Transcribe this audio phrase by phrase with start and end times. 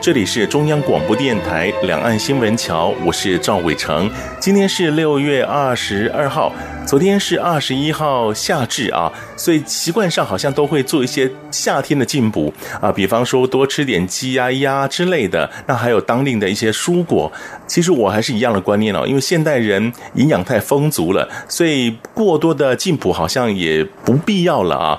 [0.00, 4.10] 这里是中央广播电台两岸新闻桥，我是赵伟成。
[4.40, 6.50] 今天是六月二十二号，
[6.86, 12.50] 昨天是二十一号夏至啊，所以习惯上好像都会做一些夏天的进补
[12.80, 15.50] 啊，比方说多吃点鸡呀、鸭之类的。
[15.66, 17.30] 那还有当令的一些蔬果。
[17.66, 24.98] 其实我还是一样的观念哦，因为现代人营养太丰足了，所以过多的进补好像也不必要了啊。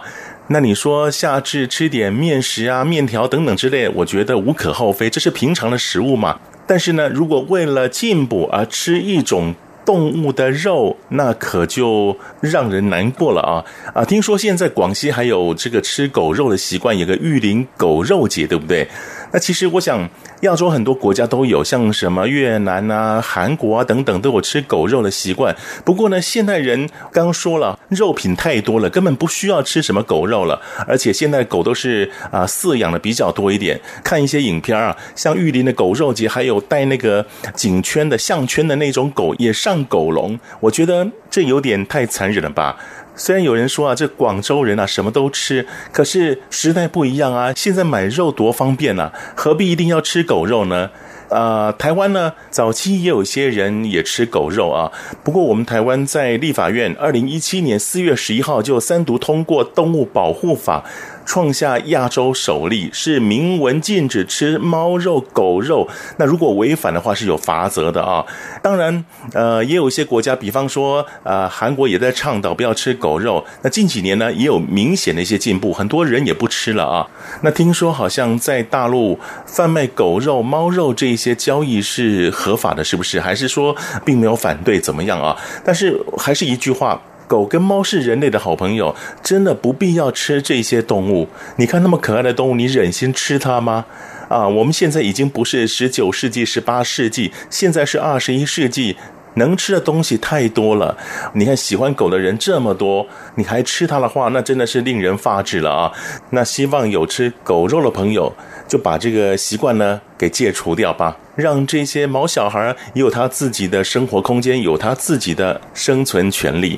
[0.52, 6.38] 那你说夏至吃点面食啊、面条等等之类，我觉得无可厚非，这是平常的食物嘛。
[6.68, 13.64] 但是呢，如果为了进补而吃一种动物的肉，那可就让人难过了啊！
[13.94, 18.86] 啊，听说现在广西还有这个吃狗肉的习惯，有个玉林狗肉节，对不对？
[19.34, 20.10] 那其实我想，
[20.42, 25.56] 亚洲很多国家都有，像什么越南啊、韩国啊等等，都有吃狗肉的习惯。
[25.86, 30.62] 不过呢，现代人刚刚说了，肉品太多了，根本不需要吃什么狗肉了。
[30.88, 33.80] 而且现在狗都是啊饲养的比较多一点。
[34.04, 42.78] 看一些影片啊，像玉林的狗肉节，还有带那个颈圈的项圈的那种狗也上狗笼，我觉得这有点太残忍了吧。
[43.16, 47.54] 虽然有人说啊，这广州人啊什么都吃，可是时代不一样啊。
[47.56, 50.90] 现在买肉多方便啊，何必一定要吃狗肉呢？
[51.30, 54.92] 呃，台湾呢，早期也有些人也吃狗肉啊。
[55.24, 60.84] 不过我们台湾在立法院二零一七年四月十一号就三读通过动物保护法。
[61.32, 65.88] 创下亚洲首例，是明文禁止吃猫肉、狗肉。
[66.18, 68.26] 那如果违反的话，是有罚则的啊。
[68.62, 73.46] 当然，呃，也有一些国家，比方说，呃，韩国也在倡导不要吃狗肉。
[73.62, 77.08] 那近几年呢，也有明显的一些进步，很多人也不吃了啊。
[77.44, 83.22] 那听说好像在大陆贩卖狗肉、猫肉这一些交易是合法的，是不是？
[83.22, 85.38] 还是说并没有反对怎么样啊？
[85.64, 87.02] 但是还是一句话。
[87.32, 88.94] 狗跟猫是人类的好朋友，
[89.24, 91.30] 真的不必要吃这些动物。
[91.56, 93.86] 你看那么可爱的动物，你忍心吃它吗？
[94.28, 98.98] 啊，我们现在已经不是十九世纪、十八世纪，现在是二十一世纪，
[99.36, 100.98] 能吃的东西太多了。
[101.34, 105.94] 你看喜欢狗的人这么多，你还吃它的话，那真的是令人发指了啊！
[106.32, 108.34] 那希望有吃狗肉的朋友，
[108.68, 116.78] 就把这个习惯呢给戒除掉吧，让这些毛小孩也有他自己的生活空间，有他自己的生存权利。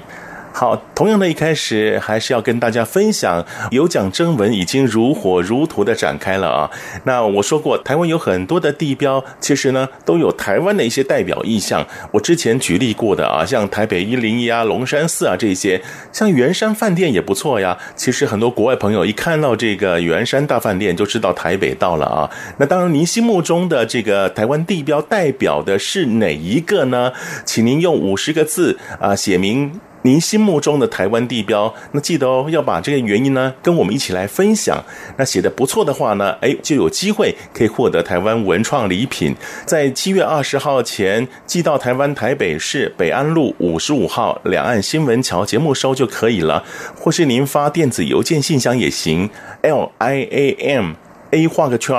[0.56, 6.70] 好，同样的一开始还是要跟大家分享，有奖征文已经如火如荼的展开了啊。
[7.06, 11.86] 那我说过，台湾有很多的地标，其实呢都有台湾的一些代表意象。
[12.12, 15.82] 我之前举例过的啊，像台北一零一啊、龙山寺啊这些，
[16.12, 17.76] 像圆山饭店也不错呀。
[17.96, 22.30] 其实很多国外朋友一看到这个圆山大饭店，就知道台北到了啊。
[22.58, 27.12] 那当然，您心目中的这个台湾地标代表的是哪一个呢？
[27.44, 29.82] 请您用五十个字啊写明。
[30.04, 34.84] 您心目中的台湾地标，那记得哦，要把这个原因呢跟我们一起来分享。
[35.18, 46.64] 那写的不错的话呢，哎，就有机会可以获得台湾文创礼品，在七月二十号前寄到台湾台北市北安路五十五号两岸新闻桥节目收就可以了，
[46.96, 49.30] 或是您发电子邮件信箱也行
[49.62, 50.94] ，l i a m
[51.32, 51.96] a 画个圈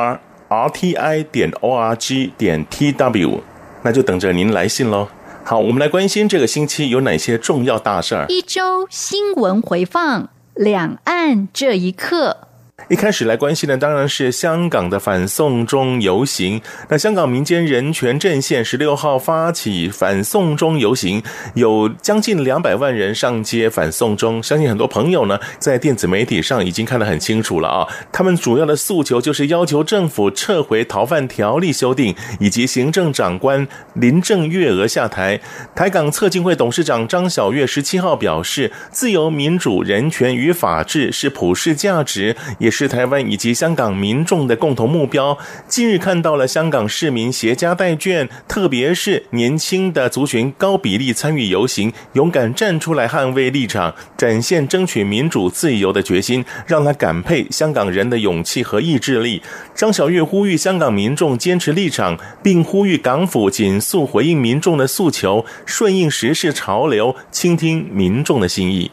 [0.48, 3.42] r t i 点 o r g 点 t w，
[3.82, 5.08] 那就等着您来信喽。
[5.46, 8.24] 好，我们来关心这个星期有哪些重要大事儿。
[8.30, 12.43] 一周新闻回放，两岸这一刻。
[12.88, 16.60] 一开始来关心的当然是香港的反送中游行。
[16.88, 21.22] 那香港民间人权阵线十六号发起反送中游行，
[21.54, 24.42] 有将近两百万人上街反送中。
[24.42, 27.88] 相信很多朋友呢在电子媒体上已经看得很清楚了啊。
[28.12, 35.40] 他们主要的诉求就是要求政府撤回逃犯条例修订，以及行政长官林郑月娥下台。
[35.74, 45.38] 台港策进会董事长张晓月十七号表示，自由、民主、人权与法治是普世价值，也是台湾以及香港民众的共同目标。
[45.68, 59.40] 近日看到了香港市民携家带眷，特别是年轻的族群高比例参与游行，勇敢站出来捍卫立场，展现争取民主自由的决心，让他感佩香港人的勇气和意志力。
[59.72, 68.90] 张晓月呼吁香港民众坚持立场，并呼吁港府紧速回应民众的诉求，顺应时势潮流，倾听民众的心意。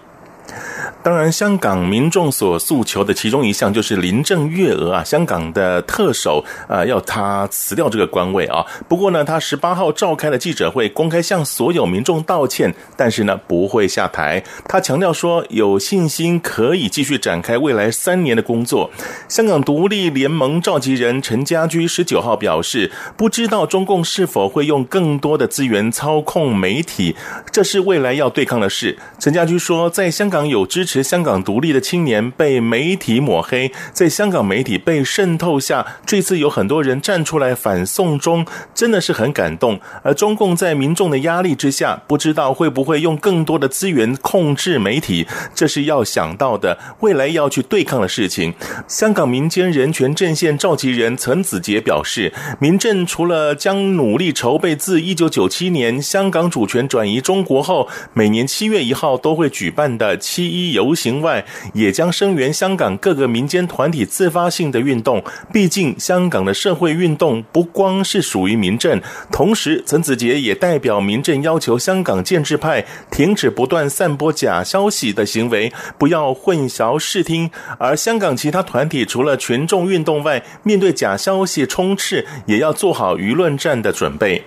[1.04, 8.64] 当然，香港民众所诉求的其中一项就是林郑月娥啊，香港的特首啊，要他辞掉这个官位啊。
[8.88, 14.44] 不过呢，他十八号召开了记者会，公开向所有民众道歉，但是呢，不会下台。
[14.68, 18.92] 他强调说，有信心可以继续展开未来三年的工作。
[19.28, 27.16] 香港独立联盟召集人陈家驹十九号表示，不知道中共是否会用更多的资源操控媒体，
[27.52, 29.00] 这是未来要对抗的事。
[29.18, 31.04] 陈家驹说，在香港有支持。
[31.04, 39.80] 香港独立的青年被媒体抹黑，在香港媒体被渗透下，这次有很多人站出来反送中，真的是很感动。
[40.04, 48.54] 而中共在民众的压力之下，不知道会不会用更多的资源控制媒体，这是要想到的，未来要去对抗的事情。
[48.88, 60.96] 香港民间人权阵线召集人陈子杰表示，民阵除了将努力筹备自一九九七年香港主权转移中国后，每年七月一号都会举办的七一游。
[61.02, 61.44] 行外，
[61.74, 65.24] 也将声援香港各个民间团体自发性的运动。
[65.52, 69.02] 毕竟，香港的社会运动不光是属于民阵。
[69.32, 77.50] 同时，陈子杰也代表民阵要求香港建制派停止不断散播假消息的行为，不要混淆视听。
[77.80, 84.44] 而香港其他团体除了群众运动外，面对假消息充斥，也要做好舆论战的准备。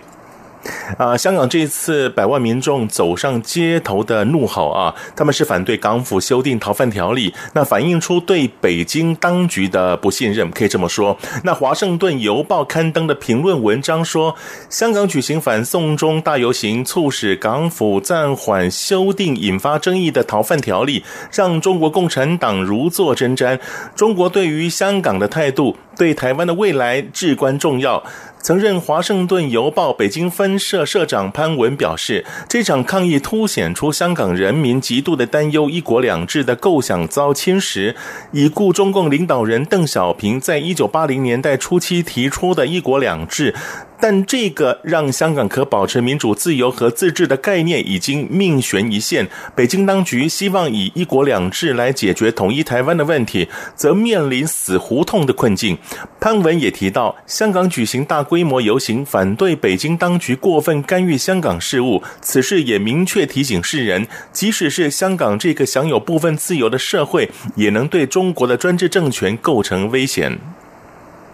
[0.99, 11.17] 啊，香港这一次百万民众走上街头的怒吼啊，他们是反对港府修订逃犯条例，那反映出对北京当局的不信任，可以这么说。
[11.43, 14.35] 那华盛顿邮报刊登的评论文章说，
[14.71, 23.59] 香港举行反送中大游行，促使港府暂缓修订引发争议的逃犯条例，让中国共产党如坐针毡。
[23.95, 28.03] 中国对于香港的态度，对台湾的未来至关重要。
[28.45, 37.95] 曾任华盛顿邮报北京分社社长潘文表示，这场抗议凸显出香港人民极度的担忧，一国两制的构想遭侵蚀。
[38.33, 43.55] 已故中共领导人邓小平在一九八零年代初期提出的一国两制。
[44.01, 49.27] 但这个让香港可保持民主、自由和自治的概念已经命悬一线。
[49.55, 55.79] 北京当局希望以一国两制来解决统一台湾的问题，则面临死胡同的困境。
[56.21, 62.03] 潘文也提到，香港举行大规模游行，反对北京当局过分干预香港事务。
[62.21, 70.37] 此事也明确提醒世人，即使是香港这个享有部分自由的社会，也能对中国的专制政权构成危险。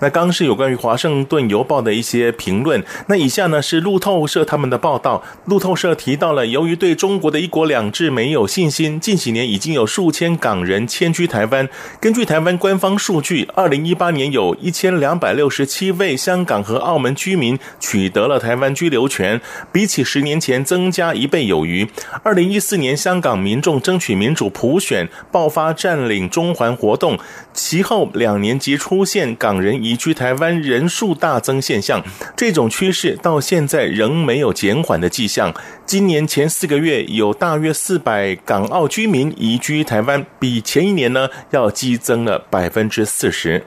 [0.00, 2.82] 那刚是有关于《华盛顿邮报》的一些评论。
[3.06, 5.23] 那以下呢是路透社他们的报道。
[5.44, 11.69] 路透社提到了，由于对中国的一国两制没有信心，近几年已经有数千港人迁居台湾。
[12.00, 19.38] 根据台湾官方数据，二零一八年有一千两百六十七位香港和澳门居民取得了台湾居留权，
[19.70, 21.87] 比起十年前增加一倍有余。
[22.23, 27.19] 二零一四年，香港民众争取民主普选，爆发占领中环活动，
[27.53, 29.90] 其后两年即出现港人移。
[29.91, 32.01] 移居台湾人数大增现象，
[32.37, 35.53] 这种趋势到现在仍没有减缓的迹象。
[35.85, 43.65] 今年前四个月有大约四百港澳居民移居台湾，比前一年呢要激增了百分之四十。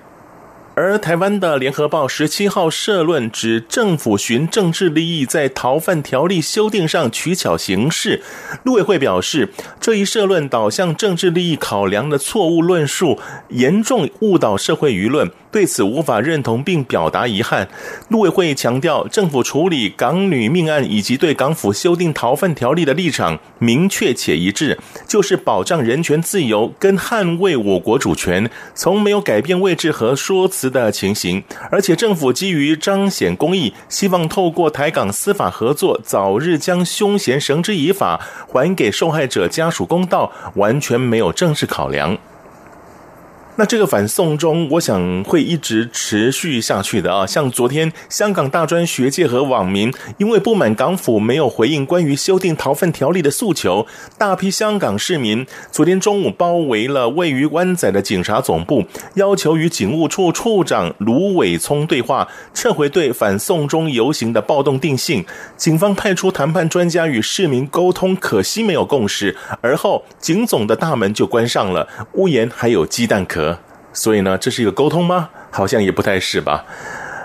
[0.76, 8.24] 而台湾的联合报十七号社论指政府循政治利益在逃犯条例修订上取巧行事，
[8.64, 9.50] 陆委会表示，
[9.80, 15.30] 这一社论导向政治利益考量的错误论述，严重误导社会舆论。
[15.52, 17.70] 对此无法认同并表达遗憾。
[18.10, 31.44] 陆委会强调，政府处理港女命案以及对港府修订逃犯条例的立场明确且一致，就是保障人权自由跟捍卫我国主权，从没有改变位置和说辞的情形。
[31.72, 42.18] 而且政府基于彰显公益，希望透过台港司法合作，早日将凶嫌绳之以法，还给受害者家属公道，完全没有政治考量。
[43.56, 47.24] 那这个反送中，我想会一直持续下去的啊！
[47.24, 53.86] 像昨天，香港大专学界和网民因为不满港府没有回应关于修订逃犯条例的诉求，
[54.18, 58.84] 大批香港市民昨天中午包围了位于湾仔的警察总部，
[59.14, 65.24] 要求与警务处处长卢伟聪对话，撤回对反送中游行的暴动定性。
[65.56, 73.44] 警方派出谈判专家与市民沟通，可惜没有共识，而后警总的大门就关上了，屋檐还有鸡蛋壳。
[73.94, 75.30] 所以呢，这是一个沟通吗？
[75.52, 76.66] 好像也不太是吧。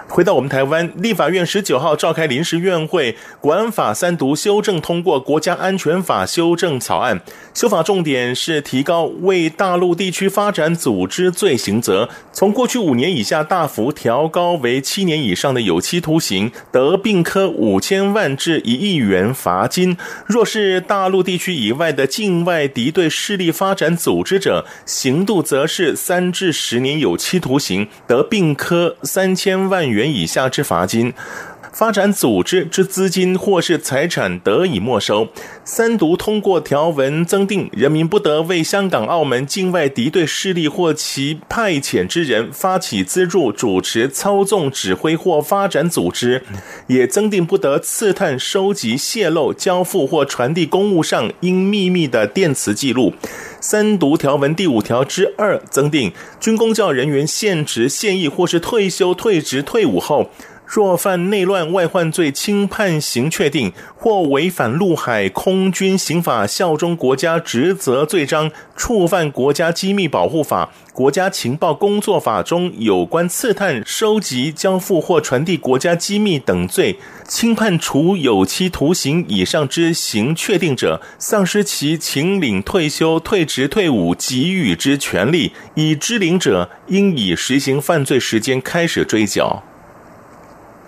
[0.09, 7.21] 回到我们台湾，立法院十九号召开临时院会，国安法三读修正通过国家安全法修正草案。
[7.55, 19.97] 修法重点是提高为大陆地区发展组织罪刑责，从过去五年以下大幅调高为七年以上的有期徒刑，得并科五千万至一亿元罚金。
[20.27, 31.13] 若是大陆地区以外的境外敌对势力发展组织者，刑度则是三至十年有期徒刑，得并科三千万元元以下之罚金，
[31.79, 35.29] 发展组织之资金或是财产得以没收。
[35.65, 46.43] 三读通过条文增订，人民不得为香港、澳门境外敌对势力或其派遣之人发起资助、主持、操纵、指挥或发展组织。
[46.89, 53.15] 也增订不得刺探、收集、泄露、交付或传递公务上应秘密的电磁记录。
[53.61, 60.31] 三读条文第五条之二增订，军公教人员现职现役或是退休退职退伍后，
[60.71, 89.63] 若犯内乱外患罪，轻判刑确定，或违反陆海空军刑法效忠国家职责罪章，触犯国家机密保护法、国家情报工作法中有关刺探、收集、交付或传递国家机密等罪，轻判处有期徒刑以上之刑确定者，丧失其请领退休、退职、退伍给予之权利；已支领者，应以实行犯罪时间开始追缴。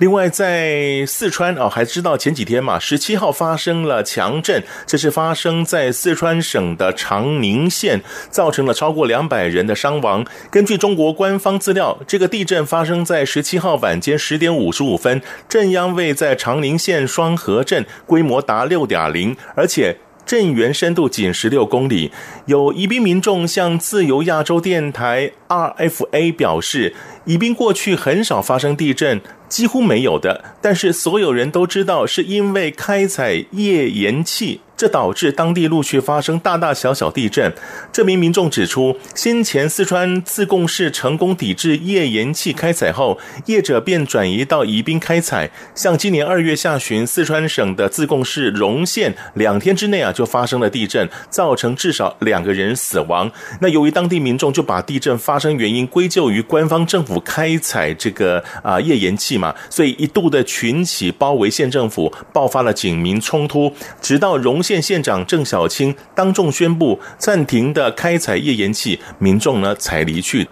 [0.01, 10.25] 另外，在四川哦，还知道前几天嘛，十七号发生了强震，这是发生在四川省的长宁县，造成了超过两百人的伤亡。
[10.51, 22.11] 根据中国官方资料，这个地震发生在十七号晚间十点五十五分，震央位在长宁县双河镇，规模达六点零，而且震源深度仅十六公里。
[22.47, 26.95] 有宜宾民众向自由亚洲电台 RFA 表示，
[27.27, 29.21] 宜宾过去很少发生地震。
[29.51, 34.61] 几乎没有的，但是所有人都知道，是因为开采页岩气。
[34.81, 37.53] 这导致当地陆续发生大大小小地震。
[37.93, 45.51] 这名民众指出，先前四川自贡市成功抵制页岩气开采后，业者便转移到宜宾开采。
[45.75, 53.31] 像今年二月下旬，四川省的自贡市荣县两天之内啊就发生了地震，造成至少两个人死亡。
[53.61, 59.37] 那由于当地民众就把地震发生原因归咎于官方政府开采这个啊页岩气
[59.69, 64.61] 所以一度的群起包围县政府，爆发了警民冲突，直到荣。
[64.63, 70.47] 县县长郑小青当众宣布暂停的开采页岩气，民众呢才离去。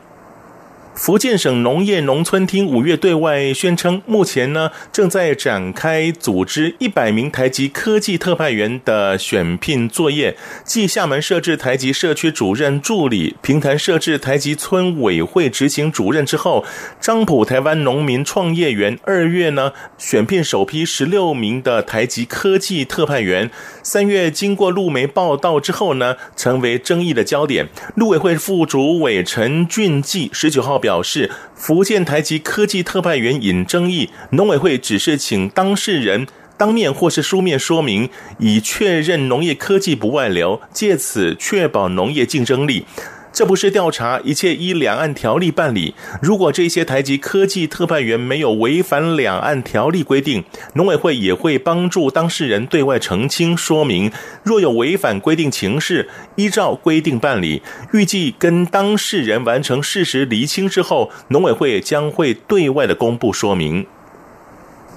[0.99, 10.37] 福建省农业农村厅五月对外宣称，目前呢正在展开组织一百名台籍科技特派员的选聘作业。
[10.65, 16.65] 继厦门设置台籍社区主任助理、平潭设置台籍村委会执行主任之后，
[17.01, 23.49] 漳浦台湾农民创业园二月呢选聘首批十六名的台籍科技特派员。
[23.85, 27.69] 三月经过陆媒报道之后呢，成为争议的焦点。
[27.95, 30.88] 陆委会副主委陈俊记十九号表。
[30.89, 36.27] 表示福建台籍科技特派员引争议，农委会只是请当事人
[36.57, 42.87] 当面或是书面说明，以确认农业科技不外流，借此确保农业竞争力。
[43.33, 45.95] 这不是调查，一切依两岸条例办理。
[46.21, 50.43] 如果这些台籍科技特派员没有违反两岸条例规定，
[50.75, 54.11] 农委会也会帮助当事人对外澄清说明。
[54.43, 57.63] 若有违反规定情事，依照规定办理。
[57.93, 63.87] 预计跟当事人完成事实厘清之后，农委会将会对外的公布说明。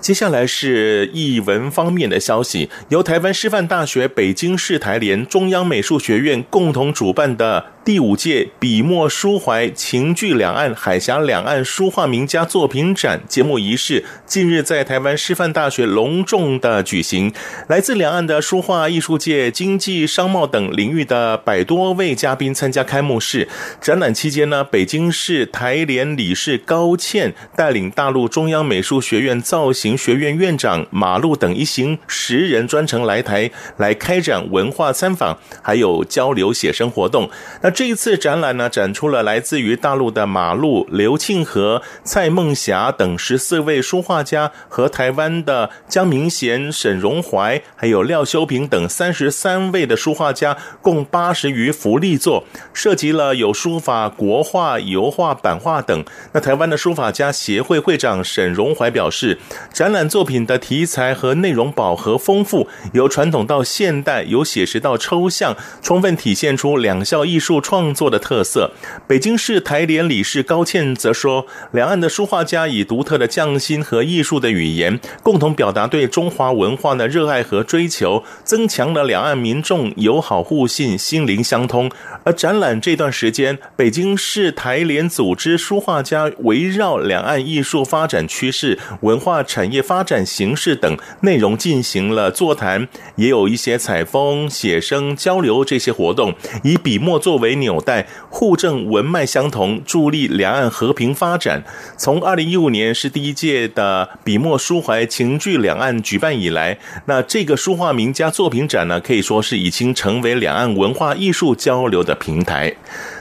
[0.02, 7.68] 接下来是艺文方面的消息，由台湾师范大学、北京市台联、中央美术学院共同主办的。
[7.84, 17.34] 第五届笔墨抒怀情聚两岸海峡两岸书画名家作品展揭幕仪式近日在台湾师范大学隆重的举行，
[17.68, 23.48] 来自两岸的书画艺术界、经济、商贸等领域的百多位嘉宾参加开幕式。
[23.82, 37.30] 展览期间呢，北京市台联理事高倩带领大陆中央美术学院造型学院院长马路等一行十人专程来台来开展文化参访，还有交流写生活动。
[37.62, 52.44] 那这一次展览呢，展出了来自于大陆的马路、刘庆和、蔡梦霞等十四位书画家，和台湾的江明贤、沈荣怀，还有廖修平等三十三位的书画家，共八十余幅力作，
[52.74, 56.04] 涉及了有书法、国画、油画、版画等。
[56.34, 59.38] 那台湾的书法家协会会长沈荣怀表示，
[59.82, 68.70] 展览作品的题材和内容饱和丰富，由传统到现代，由写实到抽象，充分体现出两校艺术创作的特色。
[69.08, 81.90] 北京市台联理事高倩则说，两岸的书画家以独特的匠心和艺术的语言，共同表达对中华文化的热爱和追求，增强了两岸民众友好互信、心灵相通。
[82.24, 101.64] 而展览这段时间，北京市台联组织书画家围绕两岸艺术发展趋势、文化产业发展形势等内容进行了座谈，也有一些采风、写生、交流这些活动，以笔墨作为纽带，互证文脉相同，助力两岸和平发展。
[101.98, 112.76] 从二零一五年是第一届的笔墨抒怀情聚两岸举办以来，那这个书画名家作品展呢，可以说是已经成为两岸文化艺术交流的平台。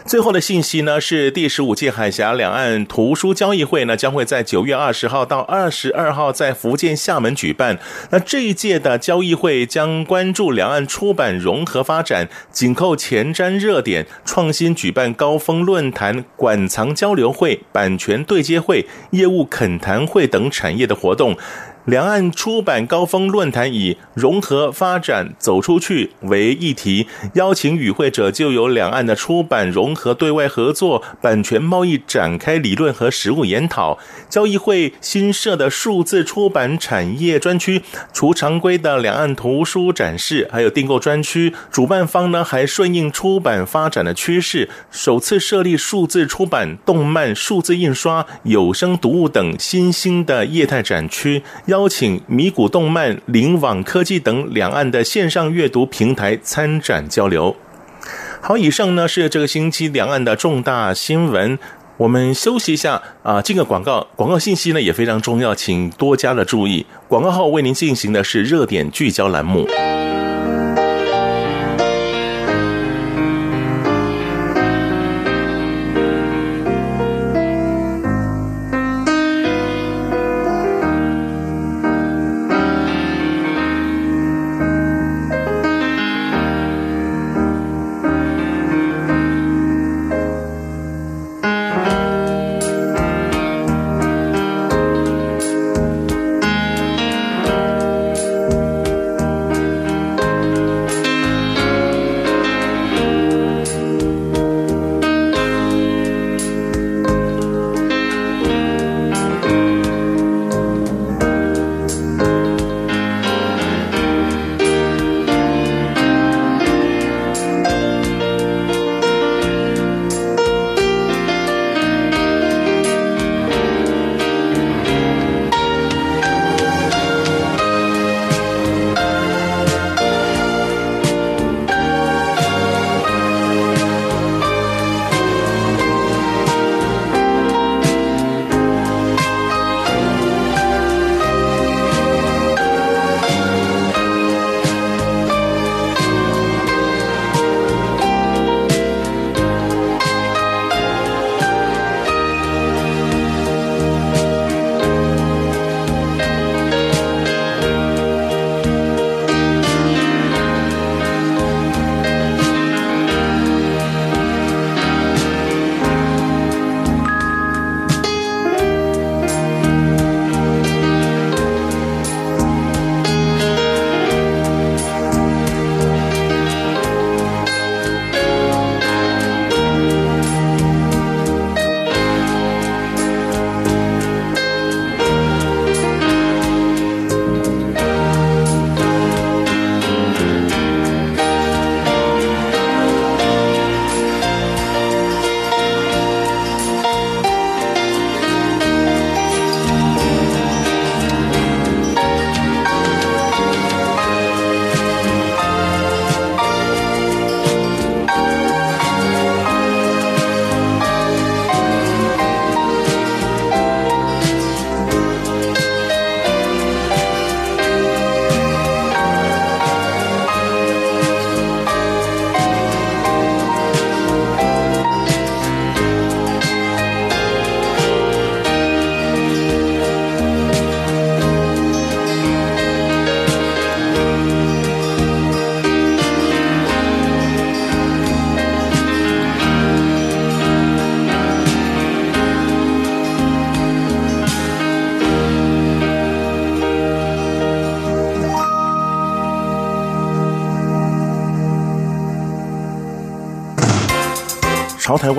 [0.06, 7.78] 最后的信息呢，是第十五届海峡两岸图书交易会呢，将会在九月二十号到二十二号在福建厦门举办。
[8.10, 21.36] 那这一届的交易会将关注两岸出版融合发展，紧扣前瞻热点，创新举办高峰论坛、馆藏交流会、版权对接会、业务恳谈会等产业的活动。
[21.86, 33.98] 两岸出版高峰论坛以“融合发展走出去”为议题，邀请与会者就由两岸的出版融合、对外合作、版权贸易展开理论和实务研讨。
[34.28, 37.82] 交易会新设的数字出版产业专区，
[38.12, 41.54] 除常规的两岸图书展示，还有订购专区。
[41.70, 51.42] 主办方呢还顺应出版发展的趋势，首次设立数字出版、动漫、数字印刷、有声读物等新兴的业态展区。
[51.70, 57.54] 邀请米谷动漫、灵网科技等两岸的线上阅读平台参展交流。
[58.40, 61.56] 好，以上呢是这个星期两岸的重大新闻。
[61.96, 66.84] 我们休息一下啊，进个广告，广告信息呢也非常重要，请多加的注意。
[67.06, 69.68] 广告后为您进行的是热点聚焦栏目。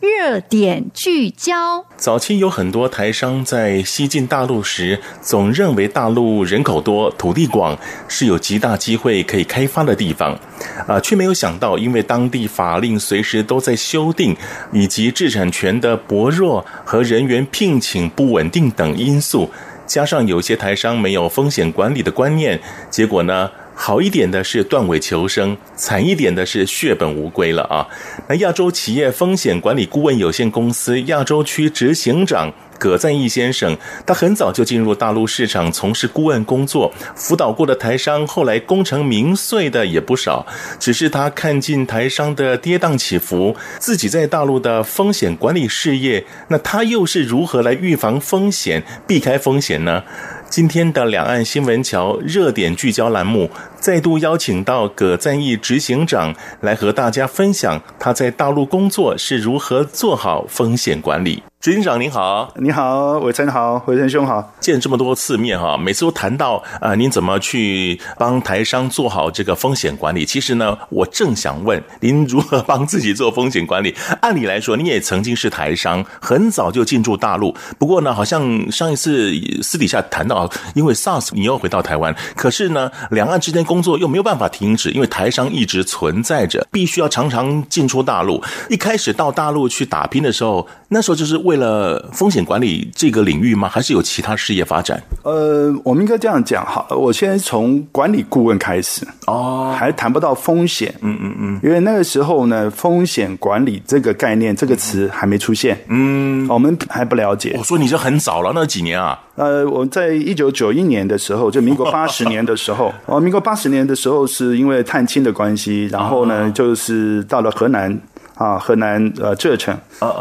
[0.00, 1.84] 热点聚焦。
[1.98, 10.38] 早期有很多台商在西进大陆时，总认为大陆人口多、土地广，是有极大机会可以开发的地方，
[10.86, 14.34] 啊，却没有想到，因为当地法令随时都在修订，
[14.72, 19.50] 以及知识产权的薄弱和人员聘请不稳定等因素，
[19.86, 22.58] 加上有些台商没有风险管理的观念，
[22.88, 23.50] 结果呢，
[23.82, 27.88] 好一点的是断尾求生，惨一点的是血本无归了啊！
[28.28, 40.46] 那亚洲企业风险管理顾问有限公司亚洲区执行长葛赞义先生，他很早就进入大陆市场从事顾问工作，辅导过的台商后来功成名遂的也不少。
[40.78, 50.04] 只是他看尽台商的跌宕起伏，自己在大陆的风险管理事业，那他又是如何来预防风险、避开风险呢？
[50.48, 53.48] 今天的两岸新闻桥热点聚焦栏目，
[53.80, 61.42] 再度邀请到葛赞义执行长来和大家分享他在大陆工作是如何做好风险管理。
[61.60, 70.24] 执行长您好，你好，伟成好，伟成兄好，见这么多次面哈，每次都谈到啊、呃，您怎么去帮台商做好这个风险管理？
[70.24, 73.94] 其实呢，我正想问您如何帮自己做风险管理。
[74.22, 77.54] 按理来说，你也曾经是台商，很早就进驻大陆。
[77.78, 79.30] 不过呢，好像上一次
[79.62, 88.42] 私底下谈到，因为 SARS 你又回到台湾，可是呢，两岸之间工作又没有办法停止，因为台商一直存在着，必须要常常进出大陆。
[88.68, 93.68] 一开始到大陆去打拼的时候，那时候就是为了风险管理这个领域吗？
[93.68, 95.00] 还是有其他事业发展？
[95.22, 96.84] 呃，我们应该这样讲哈。
[96.90, 100.92] 我先从管理顾问开始哦，还谈不到风险。
[101.02, 105.78] 嗯嗯嗯，因为那个时候呢，风险管理这个概念、这个词还没出现。
[105.86, 107.54] 嗯，我们还不了解。
[107.56, 109.16] 我说你这很早了，那几年啊？
[109.36, 118.00] 呃，我在一九九一年的时候，就民国八十年的时候，哦，民国八十年的时候是因为探亲的关系，然后呢，就是到了河南。
[118.40, 119.76] 啊，河南呃柘城，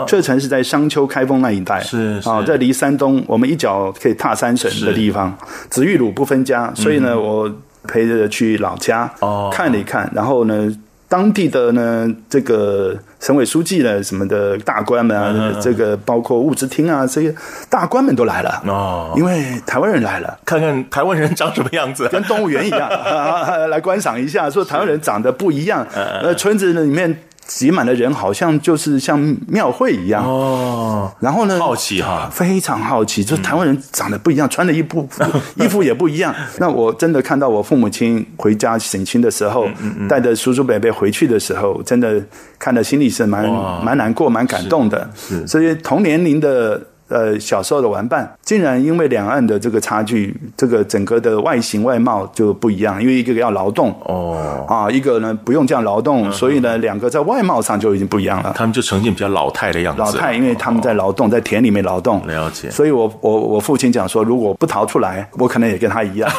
[0.05, 5.33] 柘城是在商丘开封那一带，是啊，在离山东我们一脚可以踏三省的地方，
[5.69, 7.49] 紫玉鲁不分家，所以呢，嗯、我
[7.87, 9.49] 陪着去老家哦。
[9.53, 10.69] 看了一看，然后呢，
[11.09, 17.33] 当地的呢这个省委书记呢什么的大官们啊，嗯、这个包括物资厅啊这些
[17.69, 18.61] 大官们都来了。
[18.65, 22.87] 哦，因为台湾人来了，看看台湾人长什么样子，跟动物园一样，
[23.69, 27.23] 来观赏一下，说台湾人长得不一样，呃，村子里面。
[27.49, 31.11] 挤满的人，好像就是像庙会一样哦。
[31.19, 35.09] 然后呢，好奇哈，非常好奇，就台湾人长得不一样，穿的衣服
[35.57, 36.33] 衣服也不一样。
[36.59, 39.67] 那我真的看到我父母亲回家省亲的时候，
[40.07, 42.23] 带着叔叔伯伯回去的时候，真的
[42.59, 43.49] 看的心里是蛮
[43.83, 45.09] 蛮难过、蛮感动的。
[45.15, 46.79] 是，所以同年龄的。
[47.09, 53.01] 呃，小时候的玩伴，竟然因为两岸的这个差距，这个整个的外形外貌就不一样。
[53.01, 58.53] 因为一个要劳动哦，啊，一个呢不用这样劳动，所以呢，两个在外貌上就已经不一样了。
[58.55, 60.01] 他们就呈现比较老态的样子。
[60.01, 62.25] 老态，因为他们在劳动，在田里面劳动。
[62.27, 62.69] 了解。
[62.69, 66.29] 所以我我我父亲讲说，如果不逃出来，我可能也跟他一样。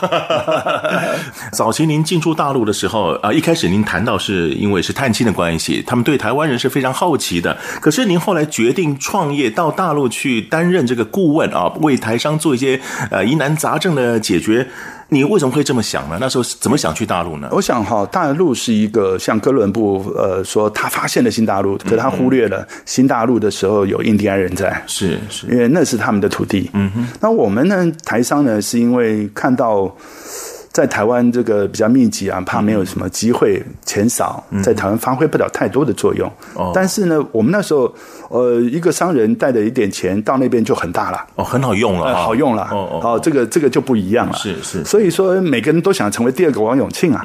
[1.52, 7.56] 早期您进驻大陆的时候啊，一开始您谈到是因为是探亲的关系，他们对台湾人是非常好奇的。
[7.80, 12.78] 可是您后来决定创业到大陆去担任这个顾问啊，为台商做一些
[13.10, 14.66] 呃疑难杂症的解决，
[15.08, 16.18] 你为什么会这么想呢？
[16.20, 17.48] 那时候怎么想去大陆呢？
[17.50, 26.68] 我想哈，大陆是一个像哥伦布呃说他发现了新大陆，可他忽略了新大陆的时候有印第安人在，是是，因为那是他们的土地。
[26.74, 29.96] 嗯哼，那我们呢，台商呢，是因为看到。
[30.80, 36.26] 在台湾这个比较密集啊，怕没有什么机会，钱少，在台湾发挥不了太多的作用。
[36.54, 37.94] 哦，但是呢，我们那时候，
[38.30, 41.22] 呃，一个商人带着一点钱到那边就很大了。
[41.34, 42.62] 哦，很好用了，呃，好用了。
[42.72, 44.32] 哦哦，哦，这个这个就不一样了。
[44.32, 44.82] 是是。
[44.86, 47.22] 所以说，每个人都想成为第二个王永庆啊。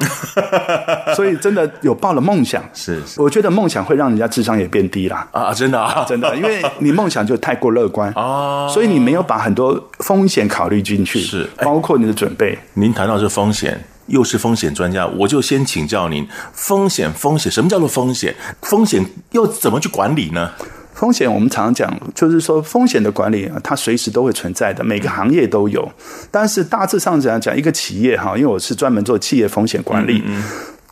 [1.16, 2.62] 所以真的有抱了梦想。
[2.74, 3.22] 是是。
[3.22, 5.26] 我觉得梦想会让人家智商也变低了。
[5.32, 11.20] 啊，真的啊，真的，因为你梦想就太过乐观 啊，所以你没有把很多风险考虑进去。
[11.20, 12.58] 是，包括你的准备。
[12.74, 13.26] 您谈到这。
[13.36, 18.34] 风险又是风险专家，我就先请教您：风险，风险，什么叫做风险？
[18.62, 20.50] 风险又怎么去管理呢？
[20.94, 25.86] 风险我们常常讲，就是说风险的管理啊，它随时都会存在的，每个行业都有。
[26.30, 30.44] 但是大致上讲，讲一个企业哈，因为我是专门做企业风险管理，嗯嗯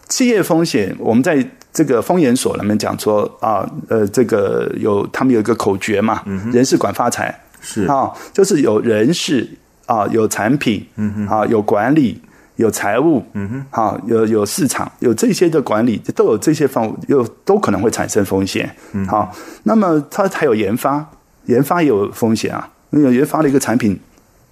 [0.09, 9.49] 企业风险，我们在这个风研所里面讲说啊，呃，这个有他们有一个口诀嘛，嗯、人事管发财是啊，就是有人事
[9.87, 12.21] 啊，有产品，嗯啊，有管理。
[12.57, 21.05] 有财务，嗯哼，好，有有市场，有这些的管理，都有这些方，有都可能会产生风险，嗯，好，那么它还有研发，
[21.47, 23.99] 研发也有风险啊，那有研发的一个产品，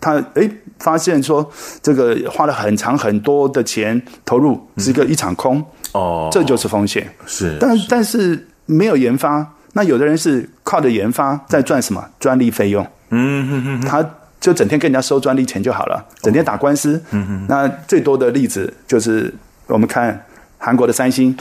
[0.00, 1.48] 它诶发现说
[1.80, 12.04] 这个花了很长很多的钱投入，是一个一场空，哦，这就是风险，是，但但是没有研发，那有的人是靠着研发在赚什么？
[12.18, 14.04] 专利费用，嗯哼哼，他。
[14.42, 17.00] 就整天跟人家收专利钱就好了，整天打官司。
[17.48, 19.32] 那最多的例子就是
[19.68, 20.26] 我们看
[20.58, 21.34] 韩国的三星。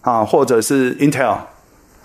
[0.00, 1.36] 啊，或者是 Intel，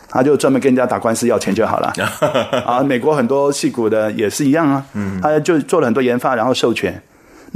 [0.09, 1.93] 他就专门跟人家打官司要钱就好了。
[2.65, 4.83] 啊，美国很多戏骨的也是一样啊。
[4.93, 6.99] 嗯，他就做了很多研发，然后授权。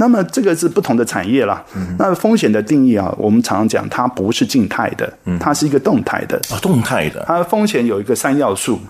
[0.00, 1.62] 那么这个是不同的产业啦。
[1.76, 6.40] 嗯、那风险的定义啊，我们常常讲，它不是静态的，它是一个动态的。
[6.50, 7.22] 啊，动态的。
[7.26, 8.80] 它风险有一个三要素，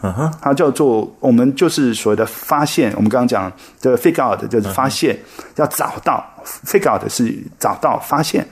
[0.40, 2.92] 它叫做我们就是所谓的发现。
[2.94, 5.18] 我们刚刚讲这个 figure out 就是发现，
[5.56, 6.24] 要找到
[6.64, 8.46] figure out 是找到发现。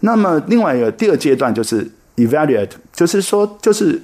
[0.00, 1.86] 那么另外一个第二阶段就是
[2.16, 4.00] evaluate，就是说就是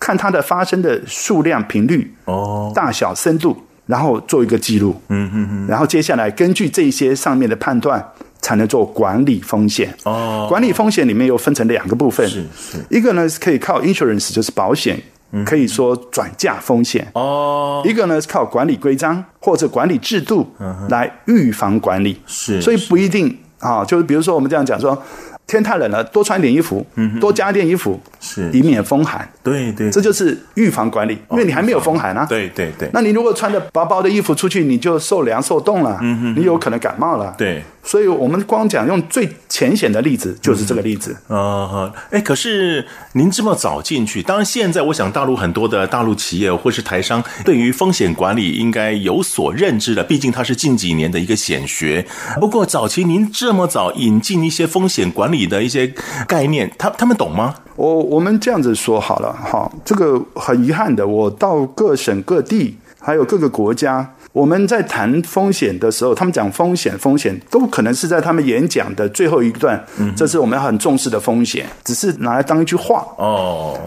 [0.00, 3.56] 看它的发生的数量、频率、哦、大小、深度。
[3.86, 8.04] 然后做一个记录，嗯嗯嗯，然后接下来根据这些上面的判断，
[8.40, 9.94] 才能做管理风险。
[10.04, 15.00] 哦，管理风险里面又分成两个部分，是是，一个呢是可以靠 insurance，就是保险，
[15.44, 17.06] 可以说转嫁风险。
[17.14, 20.46] 哦，一个呢是靠管理规章或者管理制度
[20.88, 22.20] 来预防管理。
[22.26, 25.00] 是，所以不一定啊，就是比如说我们这样讲说。
[25.48, 26.84] 天太冷了，多穿点衣服，
[27.20, 29.28] 多加点衣服，是以免风寒。
[29.42, 32.26] 对对，这就是预防管理，因为你还没有风寒啊。
[32.28, 37.34] 对对对，那你如果穿着薄薄的衣服出去，你就受凉受冻了，嗯哼你有可能感冒了。
[37.38, 37.62] 对。
[37.84, 41.16] 所以我们光讲用最浅显的例子，就是这个例子。
[41.28, 52.04] 嗯，哎，可是您这么早进去，当然现在我想大陆很多的大陆企业或是台商，对于风险管理应该有所认知的，毕竟它是近几年的一个显学。
[52.40, 55.94] 不过早期您这么早引进一些风险管理的一些
[56.26, 57.54] 概念，他他们懂吗？
[57.76, 64.12] 我我们这样子说好了哈，这个很遗憾的，我到各省各地还有各个国家。
[64.32, 69.82] 我们在谈风险的时候，他们讲风险，风险都可能是在他们演讲的最后一段。
[69.98, 73.78] 嗯，这是我们要很重视的风险，只是拿来当一句话哦。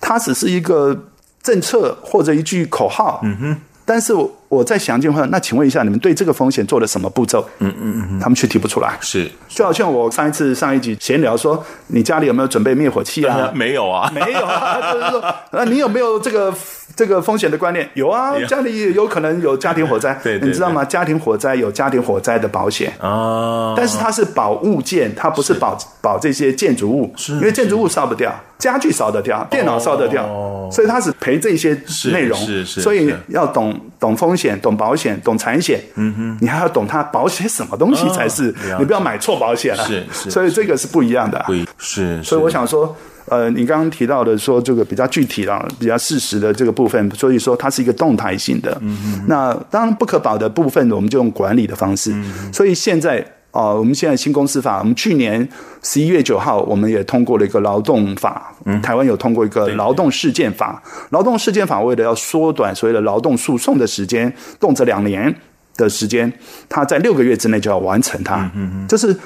[0.00, 0.96] 它只是一个
[1.42, 3.20] 政策或者一句口号。
[3.24, 3.56] 嗯哼。
[3.84, 4.30] 但是我
[4.64, 7.44] 再详尽问，那请问一下，你们对这个风险做了什么步骤？
[7.58, 8.96] 嗯嗯嗯，他们却提不出来。
[9.00, 13.50] 是，就好像我上一次上一集闲聊说，你家里有没有准备灭火器啊？
[13.54, 14.92] 没有啊， 没有啊。
[14.92, 16.54] 就是说，那你有没有这个
[16.94, 17.88] 这个风险的观念？
[17.94, 20.16] 有啊，家里有可能有家庭火灾。
[20.22, 20.84] 对，你知道吗？
[20.84, 28.32] 家庭火灾有家庭火灾的保险啊，但是它是保物件，它不是保保这些建筑物，因为建筑物烧不掉。
[28.56, 31.78] 家具烧得掉，电脑烧得掉，哦、所以它是赔这些
[32.12, 32.38] 内容。
[32.38, 35.80] 是是，是，所以要懂懂风险，懂保险，懂产险。
[35.94, 38.50] 嗯哼，你还要懂它保险什么东西才是。
[38.50, 39.84] 哦、你不要买错保险了。
[39.84, 41.42] 是是， 所以这个是不一样的。
[41.46, 42.22] 对，是。
[42.22, 42.94] 所以我想说，
[43.26, 48.76] 呃，你刚刚提到的说这个比较具体了、比较事实的这个部分，所以说它是一个动态性的。
[48.80, 52.10] 嗯哼，那当然不可保的部分，我们就用管理的方式。
[52.12, 53.24] 嗯、所以现在。
[53.54, 55.48] 啊、哦，我们现在新公司法，我们去年
[55.80, 58.52] 十一月九号，我们也通过了一个劳动法。
[58.64, 60.82] 嗯，台湾有通过一个劳动事件法。
[61.10, 65.32] 劳动事件法为了要缩短所谓的劳动诉讼的时间，动辄两年
[65.76, 66.32] 的时间，
[66.68, 68.50] 它在六个月之内就要完成它。
[68.56, 69.16] 嗯嗯，就是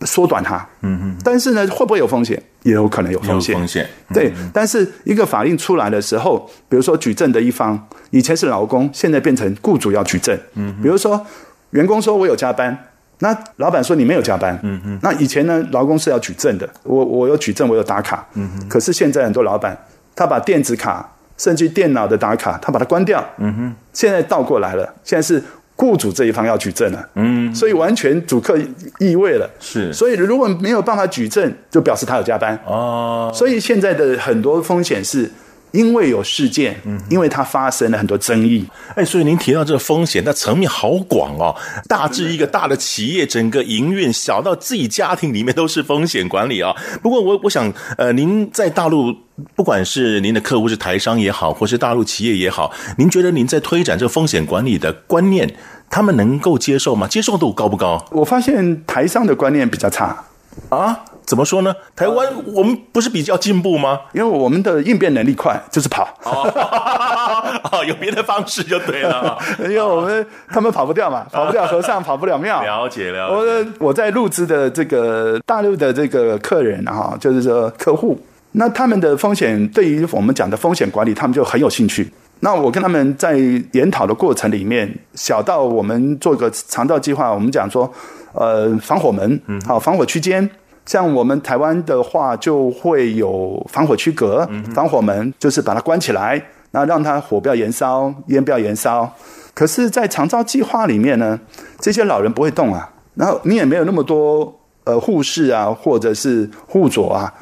[0.00, 0.56] 缩短它。
[0.80, 1.16] 嗯嗯。
[1.22, 2.42] 但是呢，会不会有风险？
[2.64, 3.54] 也有可能有风险。
[3.54, 3.88] 风险。
[4.12, 10.36] 对，但是一个法令出来的时候，比如说举证的一方以前是劳工，现在变成雇主要举证。
[10.54, 10.74] 嗯。
[10.82, 11.24] 比如说
[11.70, 12.76] 员工说我有加班。
[13.20, 19.76] 那老板说你没有加班，嗯嗯，那以前呢，劳工是要举证的，我我有举证，我有打卡，嗯哼，可是现在很多老板，
[20.14, 25.42] 他把电子卡甚至电脑的打卡，他把它关掉，嗯哼，现在倒过来了，现在是
[25.74, 28.56] 雇主这一方要举证了，嗯，所以完全主客
[28.98, 35.30] 易位了，是，所以如果没有办法举证，就表示他有加班，哦，所以现在的很多风险是。
[35.72, 41.54] 因为有事件，嗯因为它发生了很多争议，哎，所以您提到这个风险，那层面好广哦。
[41.86, 46.74] 大至一个大的企业，整个营运，小到自己家庭里面都是风险管理啊。
[47.02, 49.14] 不过我我想，呃，您在大陆，
[49.54, 55.54] 不管是您的客户是台商也好，或是大陆企业也好，您觉得您在推展这个风险管理的观念，
[55.90, 57.06] 他们能够接受吗？
[57.06, 58.04] 接受度高不高？
[58.12, 60.24] 我发现台商的观念比较差
[60.70, 61.04] 啊。
[61.28, 61.74] 怎么说呢？
[61.94, 64.00] 台湾我们不是比较进步吗？
[64.14, 66.08] 因为我们的应变能力快，就是跑。
[66.24, 69.36] 哦， 有别的方式就对了。
[69.60, 72.62] 因为我们他们跑不掉嘛，跑不掉和尚跑不了庙。
[72.62, 73.70] 了解了解。
[73.78, 78.18] 我我在录制的这个大陆的这个客人哈，就是说客户，
[78.52, 82.10] 那他们的风险对于我们讲的风险管理，他们就很有兴趣。
[82.40, 83.36] 那我跟他们在
[83.72, 87.92] 研讨的过程里面，小到我们做个肠道计划，我们讲说，
[88.32, 90.48] 呃，防火门，好，防火区间。
[90.88, 99.12] 像我们台湾的话，就会有防火区隔、防火门，就是把它关起来，然后让它火不要延烧，烟不要延烧。
[99.52, 101.38] 可是，在长照计划里面呢，
[101.78, 107.34] 这些老人不会动啊，然后你也没有那么多呃护士啊，或者是护佐啊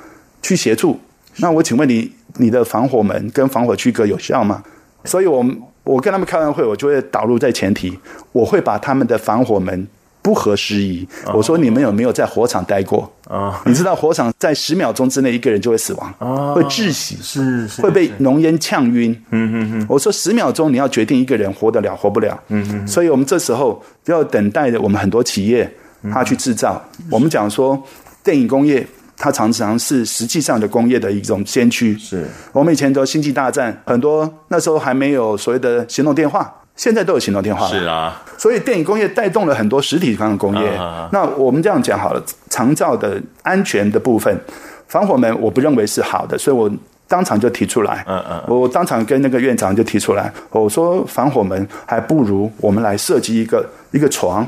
[0.42, 0.98] 去协助。
[1.36, 4.60] 那我请问你，你的防火门跟防火区隔有效吗？
[5.04, 5.38] 所以我，
[5.84, 7.96] 我我跟他们开完会，我就会导入在前提，
[8.32, 9.86] 我会把他们的防火门。
[10.26, 11.06] 不合时宜。
[11.32, 13.08] 我说你们有没有在火场待过？
[13.28, 16.12] 啊，你知道火场在十秒钟之内一个人就会死亡，
[16.52, 19.12] 会窒息，是会被浓烟呛晕。
[19.30, 19.86] 嗯嗯嗯。
[19.88, 22.36] 我说十秒钟你要决定一个人活得了活不了。
[22.48, 22.88] 嗯嗯。
[22.88, 25.72] 所以我们这时候要等待着我们很多企业
[26.12, 26.84] 他去制造。
[27.08, 27.80] 我们讲说
[28.24, 28.84] 电影工业，
[29.16, 31.96] 它常常是实际上的工业的一种先驱。
[31.96, 36.52] 是我们以前说星际大战，很多那时候还没有所谓的行动电话。
[36.76, 40.78] 现在都有行动电话了，是啊，所以电影工业带动了很多实体方的工业。
[41.10, 44.38] 那我们这样讲好了，长照的安全的部分，
[44.86, 46.70] 防火门我不认为是好的，所以我
[47.08, 48.04] 当场就提出来。
[48.06, 54.46] 嗯嗯，我当场跟那个院长就提出来，我说防火门还不如我们来设计一个一个床。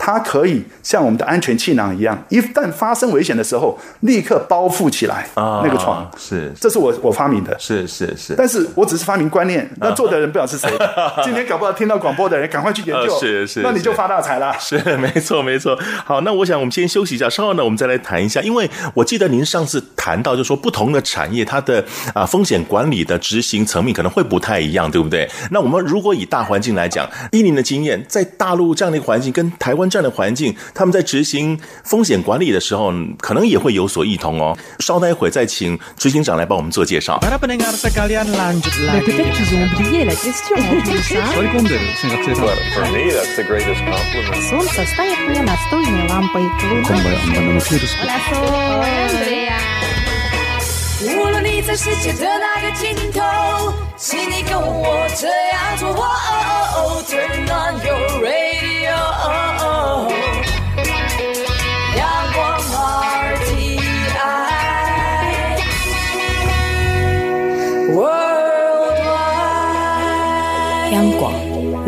[0.00, 5.26] 它可以像我们的安全气囊一样，一旦发生危险的时候，立刻包覆起来。
[5.34, 7.54] 啊，那个床是，这是我我发明的。
[7.58, 10.70] 是是是，但是我只是发明观念，那做的人不知道是谁。
[11.24, 13.18] 今天搞不好听到广播的人，赶快去研究。
[13.18, 14.54] 是是，那你就发大财了。
[14.60, 15.76] 是， 没错没错。
[16.04, 18.40] 好，那我想我们先休息一下，稍后呢，我们再来谈一下。
[18.40, 21.84] 因为我记得您上次谈到，就是说不同的产业它的
[22.14, 25.28] 啊风险管理的执行层面可能会不太一样，对不对？
[25.50, 29.87] 那我们如果以大环境来讲，依您的经验，在大陆这样的一个环境跟台湾。
[29.88, 34.56] 这样的环境，他们在执行风险管理的时候，可能也会有所异同哦。
[34.80, 37.18] 稍待会再请执行长来帮我们做介绍。
[51.00, 53.22] 无论你在世界的哪个尽头，
[53.96, 55.94] 请你跟我这样做。
[57.08, 58.77] Turn on your radio.